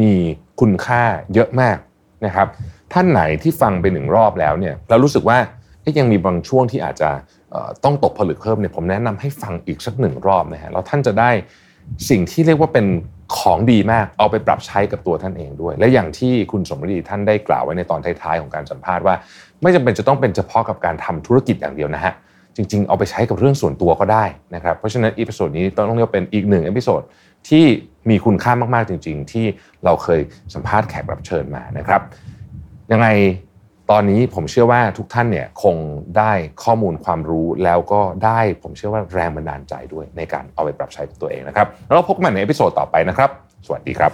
[0.00, 0.12] มี
[0.60, 1.02] คุณค่า
[1.34, 1.78] เยอะมาก
[2.26, 2.48] นะครับ
[2.92, 5.38] ท่านไหนที่ฟังไปหนึ่งรอบแล้วเนี่ยเรารู้สึกว่า
[5.98, 7.10] ยังมีบางช่วงที่อาจจะ
[7.84, 11.30] ต้องตกผลึกเพิ่มเนี่ยผมแนะนำให้ฟังอีกสักหนึ่งรอบนะฮะแล้วท่านจะได้
[12.10, 12.86] สิ่งที่เรียกว่าเป็น
[13.36, 19.14] ของดีมากเอาไปปรับใช้กับตัวท่านเองด้วย และอย่างที่คุณสมฤดีท่านได้กล่าวไว้ในตอนท้ายๆของการสัมภาษณ์ว่า
[19.62, 22.12] ไม่จำเป็นจะต้องเป็นเฉพาะกับการทำธุรกิจอย่างเดียวนะฮะ
[22.56, 24.24] จริง ๆ เอาไปใช้กับเรื่องส่วนตัวก็ได้
[24.54, 27.02] นะครับ เพราะฉะนั้น episode นี้ต้องเรียกเป็นอีกหนึ่ง episode
[27.48, 27.64] ที่
[28.10, 29.46] มีคุณค่ามากๆจริง ๆ ที่
[29.84, 30.20] เราเคย
[30.54, 32.02] สัมภาษณ์แขกรับเชิญมานะครับ
[32.92, 33.08] ยังไง
[33.90, 35.76] ตอนนี้ผมเชื่อว่าทุกท่านเนี่ยคง
[36.18, 36.32] ได้
[36.64, 43.30] ข้อมูลความรู้แล้วก็ได้ผมเชื่อว่าแรงบันดาลใจด้วยในการเอาไปปรับใช้กับตัวเองนะครับ แล้วเราพบกันใน episode ต่อไปนะครับ
[43.66, 44.12] สวัสดีครับ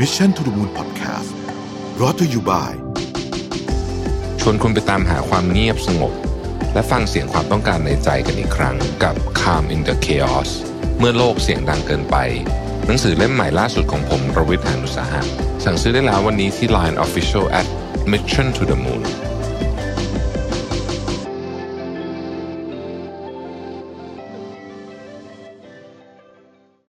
[0.00, 1.30] Mission to the Moon Podcast
[1.96, 2.70] brought to you by
[4.48, 6.12] วนคุณไปตามหาความเงียบสงบ
[6.74, 10.50] และฟังเสียงความต้องการในใจกันอีกครั้งกับ Calm in the Chaos
[10.98, 12.16] เมื่อโลกเสียงดังเกินไป
[12.86, 15.22] หนังสือเล่มใหม่ล่าสุดของผมประวิทยานุสาหะ
[15.64, 17.66] สั่งซื้อได้แล้ววันนี้ที่ Line Official at
[18.12, 19.25] Mission to the Moon